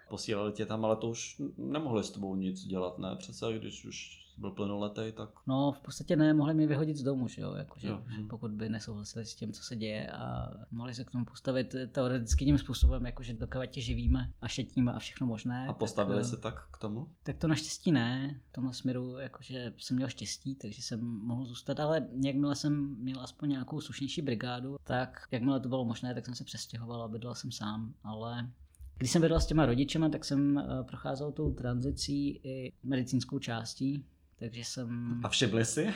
Posílali 0.10 0.52
tě 0.52 0.66
tam, 0.66 0.86
ale 0.86 0.96
to 0.96 1.10
už 1.10 1.42
nemohli 1.58 2.04
s 2.04 2.12
tebou 2.12 2.36
nic 2.36 2.66
dělat, 2.66 3.00
ne? 3.00 3.16
Přece, 3.18 3.46
když 3.60 3.86
už 3.86 4.25
byl 4.38 4.52
plnoletý, 4.52 5.02
tak... 5.14 5.30
No, 5.48 5.72
v 5.72 5.80
podstatě 5.80 6.16
ne, 6.16 6.34
mohli 6.34 6.54
mi 6.54 6.68
vyhodit 6.68 6.98
z 6.98 7.04
domu, 7.04 7.28
že 7.28 7.42
jo, 7.42 7.54
jakože, 7.54 7.88
jo. 7.88 8.04
Že 8.16 8.24
pokud 8.30 8.52
by 8.52 8.70
nesouhlasili 8.70 9.26
s 9.26 9.36
tím, 9.36 9.54
co 9.54 9.64
se 9.64 9.76
děje 9.76 10.12
a 10.12 10.52
mohli 10.72 10.94
se 10.94 11.04
k 11.04 11.12
tomu 11.12 11.26
postavit 11.26 11.76
teoreticky 11.92 12.46
tím 12.46 12.58
způsobem, 12.58 13.06
jakože 13.06 13.34
dokávat 13.34 13.66
tě 13.66 13.82
živíme 13.82 14.34
a 14.42 14.48
šetíme 14.48 14.94
a 14.94 15.00
všechno 15.00 15.28
možné. 15.28 15.68
A 15.68 15.74
postavili 15.74 16.22
tak, 16.22 16.30
se 16.30 16.38
tak 16.38 16.68
k 16.72 16.78
tomu? 16.78 17.08
Tak 17.24 17.38
to 17.38 17.48
naštěstí 17.48 17.92
ne, 17.92 18.40
v 18.50 18.54
tomhle 18.54 18.74
směru 18.74 19.18
jakože 19.18 19.74
jsem 19.78 19.98
měl 19.98 20.10
štěstí, 20.10 20.56
takže 20.56 20.82
jsem 20.82 21.00
mohl 21.02 21.46
zůstat, 21.46 21.80
ale 21.80 22.08
jakmile 22.26 22.56
jsem 22.56 22.96
měl 23.00 23.20
aspoň 23.20 23.50
nějakou 23.50 23.82
slušnější 23.82 24.22
brigádu, 24.22 24.78
tak 24.84 25.28
jakmile 25.32 25.60
to 25.60 25.70
bylo 25.70 25.86
možné, 25.86 26.14
tak 26.14 26.26
jsem 26.26 26.36
se 26.36 26.44
přestěhoval 26.44 27.04
a 27.04 27.08
bydlel 27.08 27.36
jsem 27.36 27.52
sám, 27.52 27.94
ale 28.04 28.50
když 28.98 29.12
jsem 29.12 29.22
bydlel 29.22 29.40
s 29.40 29.46
těma 29.46 29.66
rodičema, 29.66 30.10
tak 30.10 30.26
jsem 30.26 30.58
eh, 30.58 30.84
procházel 30.84 31.32
tou 31.32 31.54
tranzicí 31.54 32.40
i 32.44 32.72
medicínskou 32.84 33.40
částí, 33.40 34.06
takže 34.40 34.64
jsem... 34.64 35.22
A 35.24 35.30
všimli 35.30 35.66
si? 35.66 35.94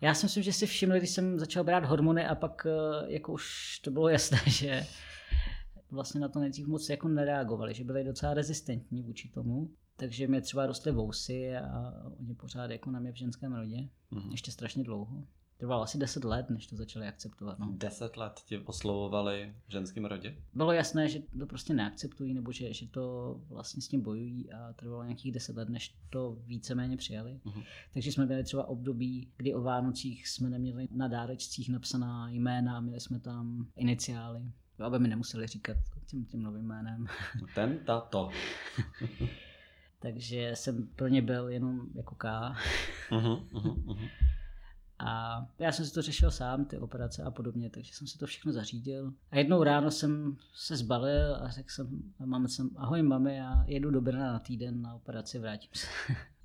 Já 0.00 0.14
si 0.14 0.26
myslím, 0.26 0.42
že 0.42 0.52
si 0.52 0.66
všimli, 0.66 0.98
když 0.98 1.10
jsem 1.10 1.38
začal 1.38 1.64
brát 1.64 1.84
hormony 1.84 2.26
a 2.26 2.34
pak 2.34 2.66
eh, 2.66 3.12
jako 3.12 3.32
už 3.32 3.78
to 3.78 3.90
bylo 3.90 4.08
jasné, 4.08 4.38
že 4.46 4.86
vlastně 5.90 6.20
na 6.20 6.28
to 6.28 6.40
nejdřív 6.40 6.66
moc 6.66 6.88
jako 6.88 7.08
nereagovali, 7.08 7.74
že 7.74 7.84
byli 7.84 8.04
docela 8.04 8.34
rezistentní 8.34 9.02
vůči 9.02 9.28
tomu. 9.28 9.70
Takže 9.96 10.28
mě 10.28 10.40
třeba 10.40 10.66
rostly 10.66 10.92
vousy 10.92 11.56
a 11.56 11.92
oni 12.20 12.34
pořád 12.34 12.70
jako 12.70 12.90
na 12.90 13.00
mě 13.00 13.12
v 13.12 13.18
ženském 13.18 13.52
rodě. 13.54 13.76
Mm-hmm. 14.12 14.30
Ještě 14.30 14.52
strašně 14.52 14.84
dlouho 14.84 15.26
trvalo 15.62 15.82
asi 15.82 15.98
10 15.98 16.24
let, 16.24 16.50
než 16.50 16.66
to 16.66 16.76
začali 16.76 17.06
akceptovat. 17.06 17.58
No. 17.58 17.68
10 17.70 18.16
let 18.16 18.40
tě 18.46 18.60
oslovovali 18.60 19.54
v 19.68 19.72
ženském 19.72 20.04
rodě? 20.04 20.36
Bylo 20.54 20.72
jasné, 20.72 21.08
že 21.08 21.20
to 21.38 21.46
prostě 21.46 21.74
neakceptují, 21.74 22.34
nebo 22.34 22.52
že, 22.52 22.72
že 22.72 22.86
to 22.86 23.36
vlastně 23.48 23.82
s 23.82 23.88
tím 23.88 24.00
bojují 24.00 24.52
a 24.52 24.72
trvalo 24.72 25.02
nějakých 25.02 25.32
10 25.32 25.56
let, 25.56 25.68
než 25.68 25.94
to 26.10 26.38
víceméně 26.46 26.96
přijali. 26.96 27.40
Uh-huh. 27.44 27.64
Takže 27.92 28.12
jsme 28.12 28.26
měli 28.26 28.44
třeba 28.44 28.68
období, 28.68 29.28
kdy 29.36 29.54
o 29.54 29.62
Vánocích 29.62 30.28
jsme 30.28 30.50
neměli 30.50 30.88
na 30.90 31.08
dárečcích 31.08 31.68
napsaná 31.68 32.30
jména, 32.30 32.80
měli 32.80 33.00
jsme 33.00 33.20
tam 33.20 33.66
iniciály, 33.76 34.42
aby 34.78 34.98
mi 34.98 35.08
nemuseli 35.08 35.46
říkat 35.46 35.76
tím, 36.06 36.24
tím 36.24 36.42
novým 36.42 36.66
jménem. 36.66 37.06
Ten, 37.54 37.78
ta, 37.86 38.00
to. 38.00 38.30
Takže 39.98 40.50
jsem 40.54 40.86
pro 40.86 41.08
ně 41.08 41.22
byl 41.22 41.48
jenom 41.48 41.80
jako 41.94 42.14
K. 42.14 42.54
Uh-huh, 43.10 43.48
uh-huh, 43.52 43.84
uh-huh. 43.84 44.08
A 45.04 45.46
já 45.58 45.72
jsem 45.72 45.84
si 45.84 45.94
to 45.94 46.02
řešil 46.02 46.30
sám, 46.30 46.64
ty 46.64 46.78
operace 46.78 47.22
a 47.22 47.30
podobně, 47.30 47.70
takže 47.70 47.94
jsem 47.94 48.06
si 48.06 48.18
to 48.18 48.26
všechno 48.26 48.52
zařídil. 48.52 49.12
A 49.30 49.38
jednou 49.38 49.62
ráno 49.62 49.90
jsem 49.90 50.36
se 50.54 50.76
zbalil 50.76 51.36
a 51.36 51.48
řekl 51.48 51.70
jsem, 51.70 52.02
mám 52.24 52.48
jsem, 52.48 52.70
ahoj 52.76 53.02
mami, 53.02 53.36
já 53.36 53.64
jedu 53.66 53.90
do 53.90 54.00
Brna 54.00 54.32
na 54.32 54.38
týden 54.38 54.82
na 54.82 54.94
operaci, 54.94 55.38
vrátím 55.38 55.70
se, 55.74 55.86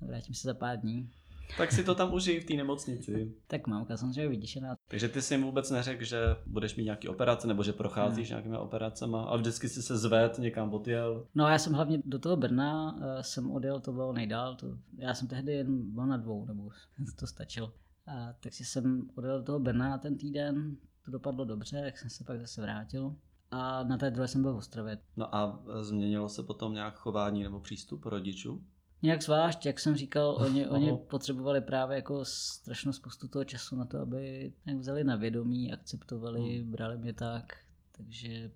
vrátím 0.00 0.34
se 0.34 0.48
za 0.48 0.54
pár 0.54 0.80
dní. 0.80 1.10
Tak 1.56 1.72
si 1.72 1.84
to 1.84 1.94
tam 1.94 2.14
užij 2.14 2.40
v 2.40 2.44
té 2.44 2.54
nemocnici. 2.54 3.32
tak 3.46 3.66
mamka 3.66 3.96
samozřejmě 3.96 4.28
vyděšená. 4.28 4.76
Takže 4.88 5.08
ty 5.08 5.22
jsi 5.22 5.34
jim 5.34 5.42
vůbec 5.42 5.70
neřekl, 5.70 6.04
že 6.04 6.18
budeš 6.46 6.76
mít 6.76 6.84
nějaký 6.84 7.08
operace 7.08 7.48
nebo 7.48 7.62
že 7.62 7.72
procházíš 7.72 8.30
ne. 8.30 8.34
nějakými 8.34 8.56
operacemi, 8.56 9.16
ale 9.26 9.38
vždycky 9.38 9.68
jsi 9.68 9.82
se 9.82 9.98
zved, 9.98 10.38
někam 10.38 10.74
odjel. 10.74 11.26
No 11.34 11.48
já 11.48 11.58
jsem 11.58 11.72
hlavně 11.72 11.98
do 12.04 12.18
toho 12.18 12.36
Brna 12.36 12.92
uh, 12.92 13.02
jsem 13.20 13.50
odjel, 13.50 13.80
to 13.80 13.92
bylo 13.92 14.12
nejdál. 14.12 14.56
To, 14.56 14.66
já 14.98 15.14
jsem 15.14 15.28
tehdy 15.28 15.52
jen 15.52 15.94
byl 15.94 16.06
na 16.06 16.16
dvou, 16.16 16.44
nebo 16.44 16.70
to 17.16 17.26
stačilo. 17.26 17.72
A, 18.08 18.34
takže 18.40 18.64
jsem 18.64 19.10
odjel 19.14 19.38
do 19.38 19.44
toho 19.44 19.60
Brna 19.60 19.88
na 19.88 19.98
ten 19.98 20.18
týden, 20.18 20.76
to 21.04 21.10
dopadlo 21.10 21.44
dobře, 21.44 21.76
jak 21.76 21.98
jsem 21.98 22.10
se 22.10 22.24
pak 22.24 22.40
zase 22.40 22.62
vrátil. 22.62 23.16
A 23.50 23.82
na 23.84 23.98
té 23.98 24.10
druhé 24.10 24.28
jsem 24.28 24.42
byl 24.42 24.54
v 24.54 24.56
Ostravě. 24.56 24.98
No 25.16 25.34
a 25.34 25.62
změnilo 25.82 26.28
se 26.28 26.42
potom 26.42 26.74
nějak 26.74 26.94
chování 26.94 27.42
nebo 27.42 27.60
přístup 27.60 28.06
rodičů? 28.06 28.64
Nějak 29.02 29.22
zvlášť, 29.22 29.66
jak 29.66 29.80
jsem 29.80 29.96
říkal, 29.96 30.36
oni, 30.40 30.68
oni 30.68 30.96
potřebovali 30.96 31.60
právě 31.60 31.96
jako 31.96 32.24
strašnou 32.24 32.92
spoustu 32.92 33.28
toho 33.28 33.44
času 33.44 33.76
na 33.76 33.84
to, 33.84 33.98
aby 33.98 34.52
vzali 34.78 35.04
na 35.04 35.16
vědomí, 35.16 35.72
akceptovali, 35.72 36.58
hmm. 36.58 36.70
brali 36.70 36.98
mě 36.98 37.12
tak. 37.12 37.56
Takže 37.98 38.50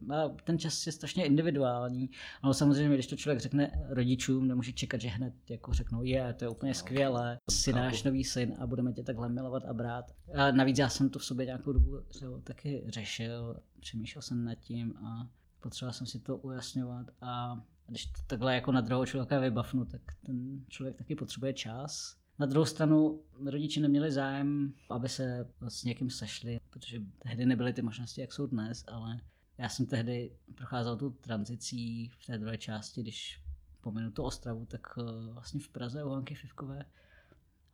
ten 0.44 0.58
čas 0.58 0.86
je 0.86 0.92
strašně 0.92 1.26
individuální. 1.26 2.10
No 2.44 2.54
samozřejmě, 2.54 2.94
když 2.94 3.06
to 3.06 3.16
člověk 3.16 3.40
řekne 3.40 3.86
rodičům, 3.88 4.48
nemůže 4.48 4.72
čekat, 4.72 5.00
že 5.00 5.08
hned 5.08 5.34
jako 5.50 5.72
řeknou, 5.72 6.02
je, 6.02 6.34
to 6.34 6.44
je 6.44 6.48
úplně 6.48 6.74
skvělé, 6.74 7.38
jsi 7.50 7.72
náš 7.72 8.02
nový 8.02 8.24
syn 8.24 8.54
a 8.58 8.66
budeme 8.66 8.92
tě 8.92 9.02
takhle 9.02 9.28
milovat 9.28 9.64
a 9.64 9.72
brát. 9.72 10.04
A 10.34 10.50
navíc 10.50 10.78
já 10.78 10.88
jsem 10.88 11.10
to 11.10 11.18
v 11.18 11.24
sobě 11.24 11.46
nějakou 11.46 11.72
dobu 11.72 11.98
taky 12.44 12.84
řešil, 12.86 13.56
přemýšlel 13.80 14.22
jsem 14.22 14.44
nad 14.44 14.54
tím 14.54 14.96
a 14.96 15.28
potřeboval 15.60 15.92
jsem 15.92 16.06
si 16.06 16.20
to 16.20 16.36
ujasňovat 16.36 17.06
a 17.20 17.62
když 17.86 18.06
to 18.06 18.22
takhle 18.26 18.54
jako 18.54 18.72
na 18.72 18.80
druhého 18.80 19.06
člověka 19.06 19.40
vybavnu, 19.40 19.84
tak 19.84 20.00
ten 20.26 20.64
člověk 20.68 20.96
taky 20.96 21.14
potřebuje 21.14 21.52
čas. 21.52 22.16
Na 22.38 22.46
druhou 22.46 22.64
stranu 22.64 23.22
rodiče 23.44 23.80
neměli 23.80 24.12
zájem, 24.12 24.72
aby 24.90 25.08
se 25.08 25.48
s 25.68 25.84
někým 25.84 26.10
sešli, 26.10 26.60
protože 26.70 27.00
tehdy 27.18 27.46
nebyly 27.46 27.72
ty 27.72 27.82
možnosti, 27.82 28.20
jak 28.20 28.32
jsou 28.32 28.46
dnes, 28.46 28.84
ale 28.88 29.20
já 29.62 29.68
jsem 29.68 29.86
tehdy 29.86 30.36
procházel 30.54 30.96
tu 30.96 31.10
tranzicí 31.10 32.08
v 32.08 32.26
té 32.26 32.38
druhé 32.38 32.58
části, 32.58 33.02
když 33.02 33.40
pominu 33.80 34.10
to 34.10 34.24
Ostravu, 34.24 34.66
tak 34.66 34.86
eh, 34.98 35.32
vlastně 35.32 35.60
v 35.60 35.68
Praze 35.68 36.04
u 36.04 36.08
Hanky 36.08 36.34
Fivkové 36.34 36.84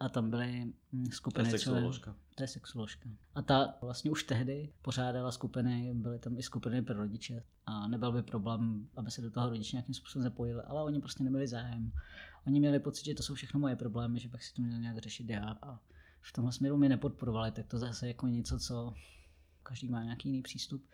a 0.01 0.09
tam 0.09 0.31
byly 0.31 0.73
hm, 0.93 1.07
skupiny. 1.11 1.49
To 1.49 1.55
je 1.55 1.59
sexuoložka. 1.59 2.17
To 2.35 2.43
je 2.43 2.49
sexuoložka. 2.49 3.09
A 3.35 3.43
ta 3.43 3.75
vlastně 3.83 4.11
už 4.11 4.25
tehdy 4.25 4.73
pořádala 4.83 5.33
skupiny, 5.33 5.95
byly 5.95 6.19
tam 6.19 6.39
i 6.39 6.43
skupiny 6.43 6.83
pro 6.83 6.95
rodiče 6.95 7.43
a 7.67 7.89
nebyl 7.89 8.13
by 8.13 8.23
problém, 8.23 8.89
aby 8.97 9.11
se 9.11 9.23
do 9.23 9.31
toho 9.31 9.49
rodiče 9.51 9.77
nějakým 9.77 9.95
způsobem 9.95 10.23
zapojili, 10.23 10.63
ale 10.63 10.85
oni 10.85 11.01
prostě 11.01 11.25
neměli 11.25 11.49
zájem. 11.49 11.93
Oni 12.47 12.61
měli 12.61 12.81
pocit, 12.81 13.05
že 13.05 13.15
to 13.15 13.23
jsou 13.23 13.35
všechno 13.35 13.61
moje 13.61 13.77
problémy, 13.77 14.19
že 14.19 14.29
bych 14.29 14.45
si 14.45 14.55
to 14.55 14.63
měl 14.63 14.81
nějak 14.81 14.99
řešit 14.99 15.31
já 15.31 15.57
a 15.63 15.81
v 16.21 16.33
tomhle 16.33 16.53
směru 16.53 16.77
mi 16.77 16.89
nepodporovali, 16.89 17.51
tak 17.51 17.67
to 17.67 17.79
zase 17.79 18.09
jako 18.09 18.27
něco, 18.27 18.59
co 18.59 18.95
každý 19.69 19.89
má 19.89 20.05
nějaký 20.05 20.29
jiný 20.29 20.43
přístup. 20.43 20.85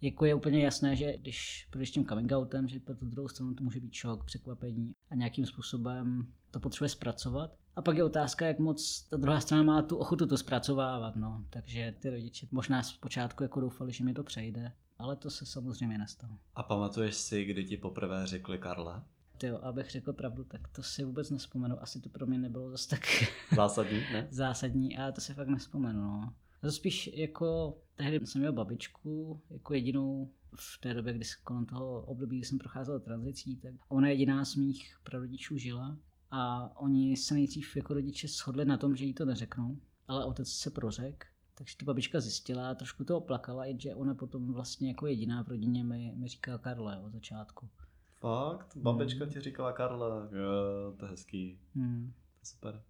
Jako 0.00 0.24
je 0.24 0.34
úplně 0.34 0.64
jasné, 0.64 0.96
že 0.96 1.16
když 1.16 1.68
projdeš 1.70 1.90
tím 1.90 2.06
coming 2.06 2.32
outem, 2.32 2.68
že 2.68 2.80
pro 2.80 2.94
tu 2.94 3.06
druhou 3.06 3.28
stranu 3.28 3.54
to 3.54 3.64
může 3.64 3.80
být 3.80 3.92
šok, 3.92 4.24
překvapení 4.24 4.94
a 5.10 5.14
nějakým 5.14 5.46
způsobem 5.46 6.26
to 6.50 6.60
potřebuje 6.60 6.88
zpracovat. 6.88 7.56
A 7.76 7.82
pak 7.82 7.96
je 7.96 8.04
otázka, 8.04 8.46
jak 8.46 8.58
moc 8.58 9.02
ta 9.10 9.16
druhá 9.16 9.40
strana 9.40 9.62
má 9.62 9.82
tu 9.82 9.96
ochotu 9.96 10.26
to 10.26 10.38
zpracovávat. 10.38 11.16
No. 11.16 11.44
Takže 11.50 11.94
ty 11.98 12.10
rodiče 12.10 12.46
možná 12.50 12.82
zpočátku 12.82 13.42
jako 13.42 13.60
doufali, 13.60 13.92
že 13.92 14.04
mi 14.04 14.14
to 14.14 14.22
přejde, 14.22 14.72
ale 14.98 15.16
to 15.16 15.30
se 15.30 15.46
samozřejmě 15.46 15.98
nestalo. 15.98 16.38
A 16.54 16.62
pamatuješ 16.62 17.14
si, 17.14 17.44
kdy 17.44 17.64
ti 17.64 17.76
poprvé 17.76 18.26
řekli 18.26 18.58
Karla? 18.58 19.04
Ty 19.38 19.46
jo, 19.46 19.58
abych 19.62 19.90
řekl 19.90 20.12
pravdu, 20.12 20.44
tak 20.44 20.68
to 20.68 20.82
si 20.82 21.04
vůbec 21.04 21.30
nespomenu. 21.30 21.82
Asi 21.82 22.00
to 22.00 22.08
pro 22.08 22.26
mě 22.26 22.38
nebylo 22.38 22.70
zase 22.70 22.88
tak 22.88 23.00
zásadní, 23.56 24.00
ne? 24.12 24.28
zásadní 24.30 24.98
a 24.98 25.12
to 25.12 25.20
si 25.20 25.34
fakt 25.34 25.48
nespomenu. 25.48 26.00
No. 26.00 26.34
To 26.60 26.72
spíš 26.72 27.10
jako, 27.14 27.78
tehdy 27.96 28.26
jsem 28.26 28.40
měl 28.40 28.52
babičku 28.52 29.40
jako 29.50 29.74
jedinou 29.74 30.30
v 30.54 30.78
té 30.80 30.94
době, 30.94 31.12
kdy 31.12 31.24
kolem 31.44 31.66
toho 31.66 32.02
období, 32.02 32.36
kdy 32.38 32.46
jsem 32.46 32.58
procházel 32.58 33.00
tranzicí, 33.00 33.56
tak 33.56 33.74
ona 33.88 34.08
jediná 34.08 34.44
z 34.44 34.56
mých 34.56 34.96
prarodičů 35.02 35.56
žila 35.56 35.98
a 36.30 36.70
oni 36.80 37.16
se 37.16 37.34
nejdřív 37.34 37.76
jako 37.76 37.94
rodiče 37.94 38.28
shodli 38.28 38.64
na 38.64 38.76
tom, 38.76 38.96
že 38.96 39.04
jí 39.04 39.14
to 39.14 39.24
neřeknou, 39.24 39.78
ale 40.08 40.24
otec 40.24 40.48
se 40.48 40.70
prořek, 40.70 41.26
takže 41.54 41.76
to 41.76 41.84
babička 41.84 42.20
zjistila, 42.20 42.74
trošku 42.74 43.04
to 43.04 43.16
oplakala, 43.16 43.64
že 43.78 43.94
ona 43.94 44.14
potom 44.14 44.52
vlastně 44.52 44.88
jako 44.88 45.06
jediná 45.06 45.42
v 45.42 45.48
rodině 45.48 45.84
mi, 45.84 46.12
mi 46.16 46.28
říkala 46.28 46.58
Karle 46.58 47.00
od 47.00 47.12
začátku. 47.12 47.68
Fakt? 48.20 48.76
Babička 48.76 49.24
hmm. 49.24 49.32
ti 49.32 49.40
říkala 49.40 49.72
Karle? 49.72 50.08
Jo, 50.08 50.92
to 50.96 51.04
je 51.04 51.10
hezký. 51.10 51.58
Hmm. 51.74 52.12
Super. 52.46 52.82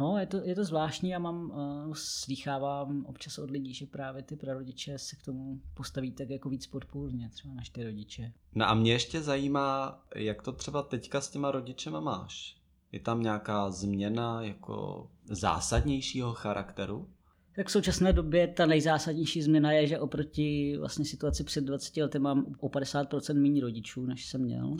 No, 0.00 0.18
je 0.18 0.26
to, 0.26 0.36
je 0.36 0.54
to 0.54 0.64
zvláštní 0.64 1.14
a 1.14 1.18
mám, 1.18 1.50
uh, 1.50 1.94
slýchávám 1.94 3.06
občas 3.06 3.38
od 3.38 3.50
lidí, 3.50 3.74
že 3.74 3.86
právě 3.86 4.22
ty 4.22 4.36
prarodiče 4.36 4.98
se 4.98 5.16
k 5.16 5.22
tomu 5.22 5.60
postaví 5.74 6.12
tak 6.12 6.30
jako 6.30 6.48
víc 6.48 6.66
podpůrně, 6.66 7.30
třeba 7.30 7.54
než 7.54 7.68
ty 7.68 7.84
rodiče. 7.84 8.32
No 8.54 8.68
a 8.68 8.74
mě 8.74 8.92
ještě 8.92 9.22
zajímá, 9.22 10.02
jak 10.14 10.42
to 10.42 10.52
třeba 10.52 10.82
teďka 10.82 11.20
s 11.20 11.30
těma 11.30 11.50
rodičema 11.50 12.00
máš? 12.00 12.56
Je 12.92 13.00
tam 13.00 13.22
nějaká 13.22 13.70
změna 13.70 14.42
jako 14.42 15.10
zásadnějšího 15.24 16.32
charakteru? 16.32 17.08
Tak 17.56 17.66
v 17.66 17.70
současné 17.70 18.12
době 18.12 18.48
ta 18.48 18.66
nejzásadnější 18.66 19.42
změna 19.42 19.72
je, 19.72 19.86
že 19.86 19.98
oproti 19.98 20.76
vlastně 20.78 21.04
situaci 21.04 21.44
před 21.44 21.64
20 21.64 21.96
lety 21.96 22.18
mám 22.18 22.46
o 22.60 22.68
50% 22.68 23.42
méně 23.42 23.60
rodičů, 23.60 24.06
než 24.06 24.26
jsem 24.26 24.40
měl. 24.40 24.76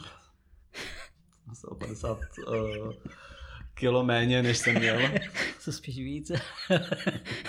Asi 1.49 1.67
o 1.71 1.75
50 1.75 2.19
uh, 2.49 2.93
kilo 3.79 4.05
méně, 4.05 4.43
než 4.43 4.59
jsem 4.59 4.79
měl. 4.79 4.99
Co 5.61 5.73
spíš 5.73 5.97
víc. 5.99 6.33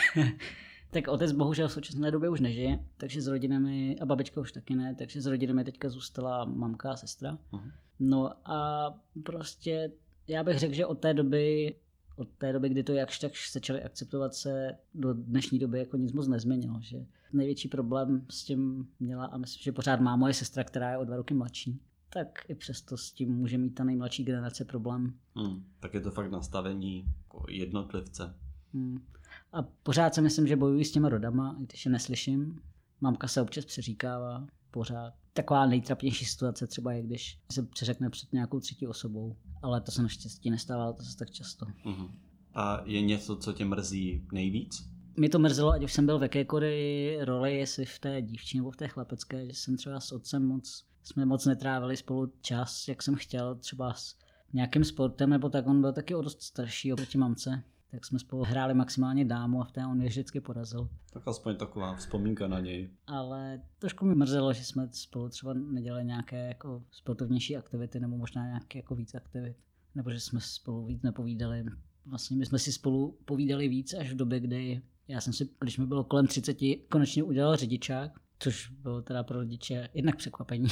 tak 0.92 1.08
otec 1.08 1.32
bohužel 1.32 1.68
v 1.68 1.72
současné 1.72 2.12
době 2.12 2.30
už 2.30 2.39
nežije, 2.39 2.80
takže 2.98 3.22
s 3.22 3.28
rodinami, 3.28 3.98
a 4.02 4.06
babička 4.06 4.42
už 4.42 4.52
taky 4.52 4.76
ne, 4.76 4.96
takže 4.96 5.22
s 5.22 5.26
rodinami 5.26 5.63
teďka 5.63 5.89
zůstala 5.89 6.46
mamka 6.46 6.92
a 6.92 6.96
sestra. 6.96 7.38
Uh-huh. 7.52 7.72
No 8.00 8.32
a 8.46 8.89
prostě 9.24 9.92
já 10.28 10.44
bych 10.44 10.60
řekl, 10.60 10.74
že 10.74 10.86
od 10.86 11.00
té 11.00 11.13
doby 11.13 11.76
od 12.20 12.30
té 12.38 12.54
doby, 12.54 12.70
kdy 12.70 12.84
to 12.84 12.94
jakž 12.94 13.20
tak 13.20 13.32
začali 13.52 13.84
akceptovat, 13.84 14.36
se 14.36 14.78
do 14.94 15.13
dnešní 15.13 15.60
doby 15.60 15.80
jako 15.80 15.98
nic 15.98 16.13
moc 16.13 16.28
nezměnilo. 16.28 16.80
Že 16.82 17.06
největší 17.34 17.68
problém 17.68 18.26
s 18.30 18.44
tím 18.44 18.88
měla 19.00 19.26
a 19.26 19.38
myslím, 19.38 19.63
že 19.63 19.72
pořád 19.72 20.00
má 20.00 20.15
moje 20.15 20.34
sestra, 20.34 20.63
která 20.63 20.92
je 20.92 20.98
o 20.98 21.06
dva 21.06 21.15
roky 21.15 21.34
mladší. 21.34 21.80
Tak 22.10 22.45
i 22.48 22.56
přesto 22.56 22.98
s 22.98 23.12
tím 23.12 23.36
může 23.36 23.58
mít 23.58 23.69
ta 23.69 23.84
nejmladší 23.84 24.24
generace 24.24 24.65
problém. 24.65 25.13
Hmm, 25.36 25.65
tak 25.80 25.93
je 25.93 26.02
to 26.02 26.12
fakt 26.12 26.32
nastavení 26.32 27.06
jako 27.24 27.45
jednotlivce. 27.50 28.36
Hmm. 28.74 29.06
A 29.54 29.62
pořád 29.62 30.15
si 30.15 30.22
myslím, 30.22 30.48
že 30.48 30.56
bojuji 30.56 30.86
s 30.86 30.91
těma 30.91 31.10
rodama, 31.10 31.56
i 31.60 31.65
když 31.65 31.86
je 31.86 31.91
neslyším. 31.91 32.62
Mamka 33.02 33.28
se 33.28 33.41
občas 33.41 33.65
přeříkává, 33.65 34.48
pořád. 34.72 35.13
Taková 35.34 35.65
nejtrapnější 35.65 36.26
situace 36.26 36.67
třeba 36.67 36.93
je, 36.93 37.04
když 37.04 37.39
se 37.52 37.63
přeřekne 37.63 38.10
před 38.10 38.34
nějakou 38.34 38.60
třetí 38.60 38.88
osobou 38.88 39.36
ale 39.62 39.82
to 39.82 39.91
se 39.91 40.02
naštěstí 40.02 40.50
nestává 40.50 40.93
to 40.93 41.04
se 41.04 41.17
tak 41.17 41.32
často. 41.32 41.65
Uh-huh. 41.65 42.12
A 42.54 42.82
je 42.86 43.02
něco, 43.02 43.36
co 43.36 43.54
tě 43.54 43.65
mrzí 43.65 44.28
nejvíc? 44.34 44.89
Mě 45.15 45.30
to 45.30 45.39
mrzelo, 45.39 45.72
ať 45.72 45.84
už 45.84 45.93
jsem 45.93 46.06
byl 46.06 46.19
v 46.19 46.24
jakékoliv 46.24 47.19
roli, 47.24 47.58
jestli 47.58 47.86
v 47.86 48.00
té 48.00 48.22
dívčí 48.22 48.58
nebo 48.58 48.72
v 48.72 48.76
té 48.76 48.88
chlapecké, 48.88 49.45
že 49.45 49.54
jsem 49.54 49.78
třeba 49.78 50.00
s 50.00 50.12
otcem 50.12 50.48
moc, 50.48 50.86
jsme 51.10 51.26
moc 51.26 51.45
netrávili 51.45 51.98
spolu 51.98 52.34
čas, 52.41 52.88
jak 52.88 53.04
jsem 53.04 53.15
chtěl, 53.15 53.56
třeba 53.56 53.93
s 53.93 54.15
nějakým 54.54 54.84
sportem, 54.84 55.30
nebo 55.30 55.50
tak 55.50 55.67
on 55.67 55.82
byl 55.82 55.93
taky 55.93 56.15
o 56.15 56.22
dost 56.22 56.41
starší 56.41 56.93
oproti 56.93 57.17
mamce 57.17 57.63
tak 57.91 58.06
jsme 58.06 58.19
spolu 58.19 58.43
hráli 58.43 58.74
maximálně 58.74 59.26
dámu 59.26 59.62
a 59.62 59.65
v 59.65 59.72
té 59.72 59.86
on 59.86 60.02
je 60.02 60.10
vždycky 60.10 60.39
porazil. 60.39 60.89
Tak 61.13 61.28
aspoň 61.28 61.56
taková 61.56 61.95
vzpomínka 61.95 62.48
na 62.48 62.60
něj. 62.60 62.89
Ale 63.08 63.62
trošku 63.80 64.06
mi 64.06 64.15
mrzelo, 64.15 64.54
že 64.54 64.63
jsme 64.63 64.89
spolu 64.91 65.30
třeba 65.30 65.54
nedělali 65.54 66.06
nějaké 66.06 66.48
jako 66.48 66.84
sportovnější 66.91 67.58
aktivity 67.58 68.00
nebo 68.00 68.17
možná 68.17 68.45
nějaké 68.45 68.80
jako 68.80 68.95
víc 68.95 69.15
aktivit. 69.15 69.56
Nebo 69.95 70.12
že 70.12 70.19
jsme 70.19 70.39
spolu 70.41 70.86
víc 70.86 71.02
nepovídali. 71.02 71.65
Vlastně 72.06 72.38
my 72.38 72.45
jsme 72.45 72.60
si 72.60 72.72
spolu 72.72 73.17
povídali 73.26 73.67
víc 73.67 73.93
až 73.93 74.12
v 74.12 74.15
době, 74.15 74.39
kdy 74.39 74.82
já 75.08 75.22
jsem 75.22 75.34
si, 75.34 75.50
když 75.60 75.78
mi 75.78 75.86
bylo 75.86 76.04
kolem 76.04 76.28
30, 76.28 76.58
konečně 76.89 77.24
udělal 77.24 77.56
řidičák, 77.56 78.19
což 78.39 78.69
bylo 78.69 79.02
teda 79.02 79.23
pro 79.23 79.39
rodiče 79.39 79.89
jednak 79.93 80.15
překvapení. 80.15 80.67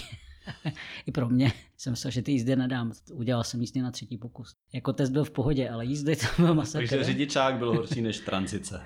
I 1.06 1.12
pro 1.12 1.30
mě. 1.30 1.52
Jsem 1.78 1.94
myslel, 1.94 2.12
že 2.12 2.22
ty 2.22 2.32
jízdy 2.32 2.56
nedám. 2.56 2.92
Udělal 3.14 3.44
jsem 3.44 3.62
jízdy 3.62 3.82
na 3.82 3.92
třetí 3.92 4.18
pokus. 4.18 4.56
Jako 4.74 4.94
test 4.94 5.10
byl 5.10 5.24
v 5.24 5.32
pohodě, 5.32 5.70
ale 5.70 5.86
jízdy 5.86 6.16
to 6.16 6.26
byl 6.38 6.56
masakr. 6.56 6.88
Takže 6.88 7.04
řidičák 7.04 7.58
byl 7.58 7.74
horší 7.74 8.02
než 8.02 8.20
tranzice. 8.20 8.86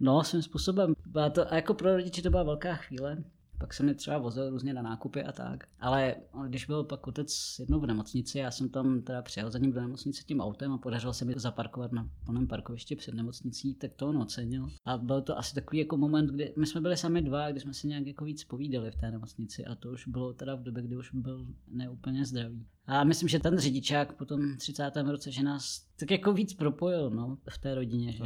no, 0.00 0.24
svým 0.24 0.42
způsobem. 0.42 0.94
Byla 1.06 1.30
to, 1.30 1.52
a 1.52 1.56
jako 1.56 1.74
pro 1.74 1.96
rodiče 1.96 2.22
to 2.22 2.30
byla 2.30 2.42
velká 2.42 2.74
chvíle. 2.74 3.24
Pak 3.60 3.74
jsem 3.74 3.86
mě 3.86 3.94
třeba 3.94 4.18
vozil 4.18 4.50
různě 4.50 4.74
na 4.74 4.82
nákupy 4.82 5.24
a 5.24 5.32
tak. 5.32 5.64
Ale 5.80 6.14
když 6.46 6.64
byl 6.64 6.84
pak 6.84 7.06
otec 7.06 7.56
jednou 7.58 7.80
v 7.80 7.86
nemocnici, 7.86 8.38
já 8.38 8.50
jsem 8.50 8.68
tam 8.68 9.02
teda 9.02 9.22
přijel 9.22 9.50
za 9.50 9.58
ním 9.58 9.72
do 9.72 9.80
nemocnice 9.80 10.22
tím 10.26 10.40
autem 10.40 10.72
a 10.72 10.78
podařilo 10.78 11.12
se 11.12 11.24
mi 11.24 11.34
to 11.34 11.40
zaparkovat 11.40 11.92
na 11.92 12.10
plném 12.26 12.46
parkovišti 12.46 12.96
před 12.96 13.14
nemocnicí, 13.14 13.74
tak 13.74 13.94
to 13.94 14.08
on 14.08 14.18
ocenil. 14.18 14.68
A 14.84 14.98
byl 14.98 15.22
to 15.22 15.38
asi 15.38 15.54
takový 15.54 15.78
jako 15.78 15.96
moment, 15.96 16.26
kdy 16.26 16.54
my 16.58 16.66
jsme 16.66 16.80
byli 16.80 16.96
sami 16.96 17.22
dva, 17.22 17.50
kdy 17.50 17.60
jsme 17.60 17.74
si 17.74 17.88
nějak 17.88 18.06
jako 18.06 18.24
víc 18.24 18.44
povídali 18.44 18.90
v 18.90 18.96
té 18.96 19.10
nemocnici 19.10 19.64
a 19.64 19.74
to 19.74 19.90
už 19.90 20.08
bylo 20.08 20.32
teda 20.32 20.54
v 20.54 20.62
době, 20.62 20.82
kdy 20.82 20.96
už 20.96 21.10
byl 21.14 21.46
neúplně 21.68 22.24
zdravý. 22.24 22.66
A 22.86 23.04
myslím, 23.04 23.28
že 23.28 23.38
ten 23.38 23.58
řidičák 23.58 24.12
po 24.12 24.24
tom 24.24 24.56
30. 24.56 24.96
roce, 24.96 25.32
že 25.32 25.42
nás 25.42 25.86
tak 25.98 26.10
jako 26.10 26.32
víc 26.32 26.54
propojil 26.54 27.10
no, 27.10 27.38
v 27.50 27.58
té 27.58 27.74
rodině. 27.74 28.12
Že 28.12 28.24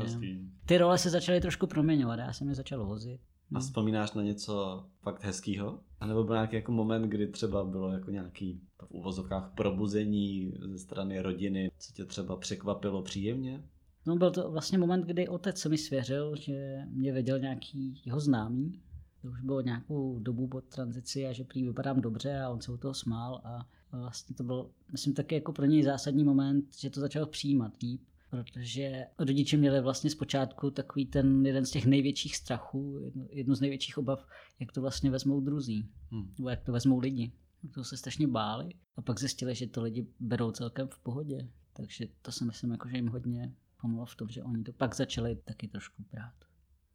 ty 0.67 0.79
role 0.79 0.99
se 0.99 1.11
začaly 1.11 1.41
trošku 1.41 1.67
proměňovat, 1.67 2.19
já 2.19 2.33
jsem 2.33 2.49
je 2.49 2.55
začal 2.55 2.87
vozit. 2.87 3.21
A 3.55 3.61
vzpomínáš 3.61 4.13
na 4.13 4.23
něco 4.23 4.85
fakt 5.03 5.25
hezkýho? 5.25 5.81
A 6.01 6.07
nebo 6.07 6.25
byl 6.25 6.35
nějaký 6.35 6.57
jako 6.57 6.73
moment, 6.73 7.03
kdy 7.03 7.27
třeba 7.27 7.65
bylo 7.65 7.93
jako 7.93 8.11
nějaký 8.11 8.61
v 8.83 8.91
uvozovkách 8.91 9.53
probuzení 9.55 10.53
ze 10.65 10.79
strany 10.79 11.21
rodiny, 11.21 11.71
co 11.79 11.93
tě 11.93 12.05
třeba 12.05 12.37
překvapilo 12.37 13.03
příjemně? 13.03 13.65
No 14.07 14.17
byl 14.17 14.31
to 14.31 14.51
vlastně 14.51 14.79
moment, 14.79 15.07
kdy 15.07 15.29
otec 15.29 15.59
se 15.59 15.69
mi 15.69 15.79
svěřil, 15.79 16.37
že 16.37 16.83
mě 16.91 17.13
věděl 17.13 17.39
nějaký 17.39 18.03
jeho 18.05 18.21
známý. 18.21 18.81
To 19.23 19.29
už 19.29 19.41
bylo 19.41 19.61
nějakou 19.61 20.19
dobu 20.19 20.49
po 20.49 20.61
tranzici 20.61 21.27
a 21.27 21.33
že 21.33 21.45
prý 21.45 21.65
vypadám 21.65 22.01
dobře 22.01 22.41
a 22.41 22.51
on 22.51 22.61
se 22.61 22.73
u 22.73 22.77
toho 22.77 22.95
smál 22.95 23.41
a 23.45 23.69
vlastně 23.93 24.37
to 24.37 24.45
byl, 24.45 24.71
myslím, 24.93 25.15
taky 25.15 25.35
jako 25.35 25.53
pro 25.53 25.65
něj 25.65 25.83
zásadní 25.83 26.25
moment, 26.25 26.65
že 26.79 26.91
to 26.91 27.01
začal 27.01 27.27
přijímat 27.27 27.73
líp 27.83 28.01
protože 28.35 29.07
rodiče 29.19 29.57
měli 29.57 29.81
vlastně 29.81 30.11
zpočátku 30.11 30.71
takový 30.71 31.07
ten 31.07 31.47
jeden 31.47 31.67
z 31.67 31.71
těch 31.71 31.87
největších 31.87 32.37
strachů, 32.37 33.01
jednu, 33.05 33.29
jednu 33.31 33.55
z 33.55 33.61
největších 33.61 33.99
obav, 33.99 34.27
jak 34.61 34.73
to 34.73 34.81
vlastně 34.81 35.11
vezmou 35.11 35.41
druzí, 35.41 35.89
Hmm. 36.11 36.35
nebo 36.39 36.49
jak 36.49 36.63
to 36.63 36.73
vezmou 36.73 36.99
lidi. 36.99 37.33
To 37.75 37.85
se 37.85 37.97
strašně 37.97 38.29
báli 38.29 38.69
a 38.97 39.03
pak 39.03 39.19
zjistili, 39.21 39.55
že 39.55 39.67
to 39.67 39.83
lidi 39.83 40.07
berou 40.21 40.51
celkem 40.51 40.89
v 40.89 40.99
pohodě. 40.99 41.49
Takže 41.73 42.07
to 42.23 42.33
si 42.33 42.45
myslím, 42.45 42.71
jako, 42.71 42.89
že 42.89 42.97
jim 42.97 43.09
hodně 43.09 43.55
pomohlo 43.81 44.07
v 44.07 44.17
tom, 44.17 44.29
že 44.29 44.43
oni 44.43 44.65
to 44.65 44.73
pak 44.73 44.95
začali 44.95 45.37
taky 45.37 45.69
trošku 45.69 46.05
brát. 46.13 46.35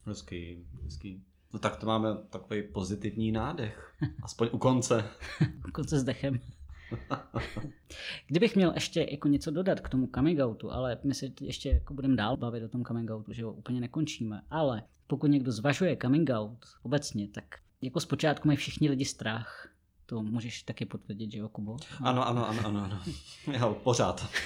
Hezký, 0.06 0.66
hezký. 0.84 1.24
No 1.54 1.60
tak 1.60 1.78
to 1.78 1.86
máme 1.86 2.10
takový 2.30 2.64
pozitivní 2.64 3.32
nádech. 3.32 3.96
Aspoň 4.24 4.50
u 4.52 4.58
konce. 4.58 5.10
Konce 5.74 6.00
s 6.00 6.04
dechem. 6.04 6.40
Kdybych 8.28 8.56
měl 8.56 8.72
ještě 8.76 9.08
jako 9.12 9.28
něco 9.28 9.52
dodat 9.52 9.80
k 9.80 9.90
tomu 9.90 10.10
coming 10.16 10.40
outu, 10.40 10.72
ale 10.72 10.98
my 11.04 11.14
se 11.14 11.28
ještě 11.42 11.70
jako 11.70 11.94
budeme 11.94 12.16
dál 12.16 12.38
bavit 12.38 12.64
o 12.64 12.70
tom 12.70 12.86
coming 12.86 13.12
outu, 13.12 13.34
že 13.34 13.44
ho 13.44 13.54
úplně 13.54 13.80
nekončíme, 13.82 14.42
ale 14.50 14.84
pokud 15.08 15.28
někdo 15.28 15.52
zvažuje 15.52 15.98
coming 16.02 16.30
out 16.30 16.66
obecně, 16.84 17.28
tak 17.28 17.44
jako 17.82 18.00
zpočátku 18.00 18.48
mají 18.48 18.58
všichni 18.58 18.90
lidi 18.90 19.06
strach. 19.06 19.70
To 20.06 20.24
můžeš 20.24 20.64
taky 20.64 20.86
potvrdit, 20.86 21.32
že 21.32 21.40
jo, 21.40 21.50
Kubo? 21.50 21.78
Ano, 22.02 22.28
ano, 22.28 22.48
ano, 22.50 22.60
ano. 22.66 22.84
ano. 22.84 23.00
Jo, 23.60 23.78
pořád. 23.84 24.28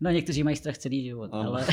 No 0.00 0.10
někteří 0.10 0.42
mají 0.42 0.56
strach 0.56 0.78
celý 0.78 1.04
život, 1.04 1.30
Ano. 1.32 1.48
ale, 1.50 1.66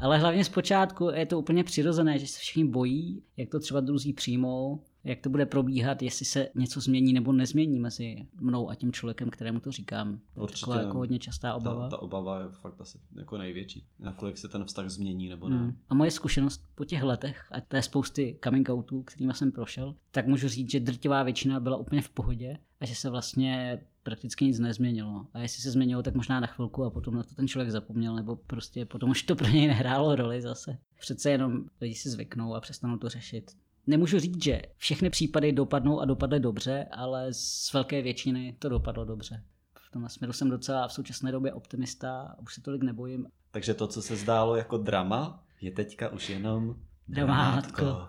ale 0.00 0.18
hlavně 0.18 0.44
zpočátku 0.44 1.10
je 1.10 1.26
to 1.26 1.38
úplně 1.38 1.64
přirozené, 1.64 2.18
že 2.18 2.26
se 2.26 2.38
všichni 2.38 2.64
bojí, 2.64 3.22
jak 3.36 3.48
to 3.48 3.60
třeba 3.60 3.80
druzí 3.80 4.12
přijmou, 4.12 4.82
jak 5.04 5.20
to 5.20 5.30
bude 5.30 5.46
probíhat, 5.46 6.02
jestli 6.02 6.26
se 6.26 6.48
něco 6.54 6.80
změní 6.80 7.12
nebo 7.12 7.32
nezmění 7.32 7.80
mezi 7.80 8.26
mnou 8.40 8.70
a 8.70 8.74
tím 8.74 8.92
člověkem, 8.92 9.30
kterému 9.30 9.60
to 9.60 9.72
říkám. 9.72 10.20
To 10.34 10.42
je. 10.42 10.48
Taková 10.60 10.80
jako 10.80 10.98
hodně 10.98 11.18
častá 11.18 11.54
obava. 11.54 11.82
Ta, 11.82 11.88
ta 11.96 12.02
obava 12.02 12.40
je 12.40 12.48
fakt 12.48 12.80
asi 12.80 12.98
jako 13.16 13.38
největší. 13.38 13.86
Nakolik 13.98 14.38
se 14.38 14.48
ten 14.48 14.64
vztah 14.64 14.88
změní 14.88 15.28
nebo 15.28 15.48
ne. 15.48 15.56
Hmm. 15.56 15.76
A 15.88 15.94
moje 15.94 16.10
zkušenost 16.10 16.64
po 16.74 16.84
těch 16.84 17.02
letech, 17.02 17.52
a 17.52 17.76
je 17.76 17.82
spousty 17.82 18.38
coming 18.44 18.70
outů, 18.70 19.02
kterými 19.02 19.34
jsem 19.34 19.52
prošel, 19.52 19.94
tak 20.10 20.26
můžu 20.26 20.48
říct, 20.48 20.70
že 20.70 20.80
drtivá 20.80 21.22
většina 21.22 21.60
byla 21.60 21.76
úplně 21.76 22.02
v 22.02 22.08
pohodě 22.08 22.58
a 22.80 22.86
že 22.86 22.94
se 22.94 23.10
vlastně 23.10 23.80
prakticky 24.02 24.44
nic 24.44 24.58
nezměnilo. 24.58 25.26
A 25.32 25.38
jestli 25.38 25.62
se 25.62 25.70
změnilo, 25.70 26.02
tak 26.02 26.14
možná 26.14 26.40
na 26.40 26.46
chvilku 26.46 26.84
a 26.84 26.90
potom 26.90 27.14
na 27.14 27.22
to 27.22 27.34
ten 27.34 27.48
člověk 27.48 27.70
zapomněl, 27.70 28.14
nebo 28.14 28.36
prostě 28.36 28.86
potom 28.86 29.10
už 29.10 29.22
to 29.22 29.36
pro 29.36 29.48
něj 29.48 29.66
nehrálo 29.66 30.16
roli 30.16 30.42
zase. 30.42 30.78
Přece 31.00 31.30
jenom 31.30 31.64
lidi 31.80 31.94
si 31.94 32.10
zvyknou 32.10 32.54
a 32.54 32.60
přestanou 32.60 32.96
to 32.96 33.08
řešit. 33.08 33.50
Nemůžu 33.86 34.18
říct, 34.18 34.44
že 34.44 34.62
všechny 34.76 35.10
případy 35.10 35.52
dopadnou 35.52 36.00
a 36.00 36.04
dopadly 36.04 36.40
dobře, 36.40 36.86
ale 36.92 37.28
z 37.32 37.72
velké 37.72 38.02
většiny 38.02 38.56
to 38.58 38.68
dopadlo 38.68 39.04
dobře. 39.04 39.42
V 39.88 39.90
tomhle 39.90 40.10
směru 40.10 40.32
jsem 40.32 40.50
docela 40.50 40.88
v 40.88 40.92
současné 40.92 41.32
době 41.32 41.52
optimista 41.52 42.20
a 42.22 42.38
už 42.38 42.54
se 42.54 42.60
tolik 42.60 42.82
nebojím. 42.82 43.26
Takže 43.50 43.74
to, 43.74 43.86
co 43.86 44.02
se 44.02 44.16
zdálo 44.16 44.56
jako 44.56 44.78
drama, 44.78 45.44
je 45.60 45.70
teďka 45.70 46.08
už 46.08 46.30
jenom 46.30 46.74
Dramátko. 47.08 48.08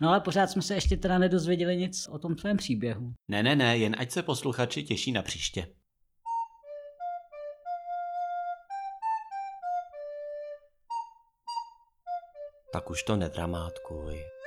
No 0.00 0.08
ale 0.08 0.20
pořád 0.20 0.46
jsme 0.46 0.62
se 0.62 0.74
ještě 0.74 0.96
teda 0.96 1.18
nedozvěděli 1.18 1.76
nic 1.76 2.08
o 2.08 2.18
tom 2.18 2.34
tvém 2.34 2.56
příběhu. 2.56 3.12
Ne, 3.28 3.42
ne, 3.42 3.56
ne, 3.56 3.78
jen 3.78 3.96
ať 3.98 4.10
se 4.10 4.22
posluchači 4.22 4.82
těší 4.82 5.12
na 5.12 5.22
příště. 5.22 5.66
Tak 12.70 12.90
už 12.90 13.02
to 13.02 13.16
nedramátkuj. 13.16 14.39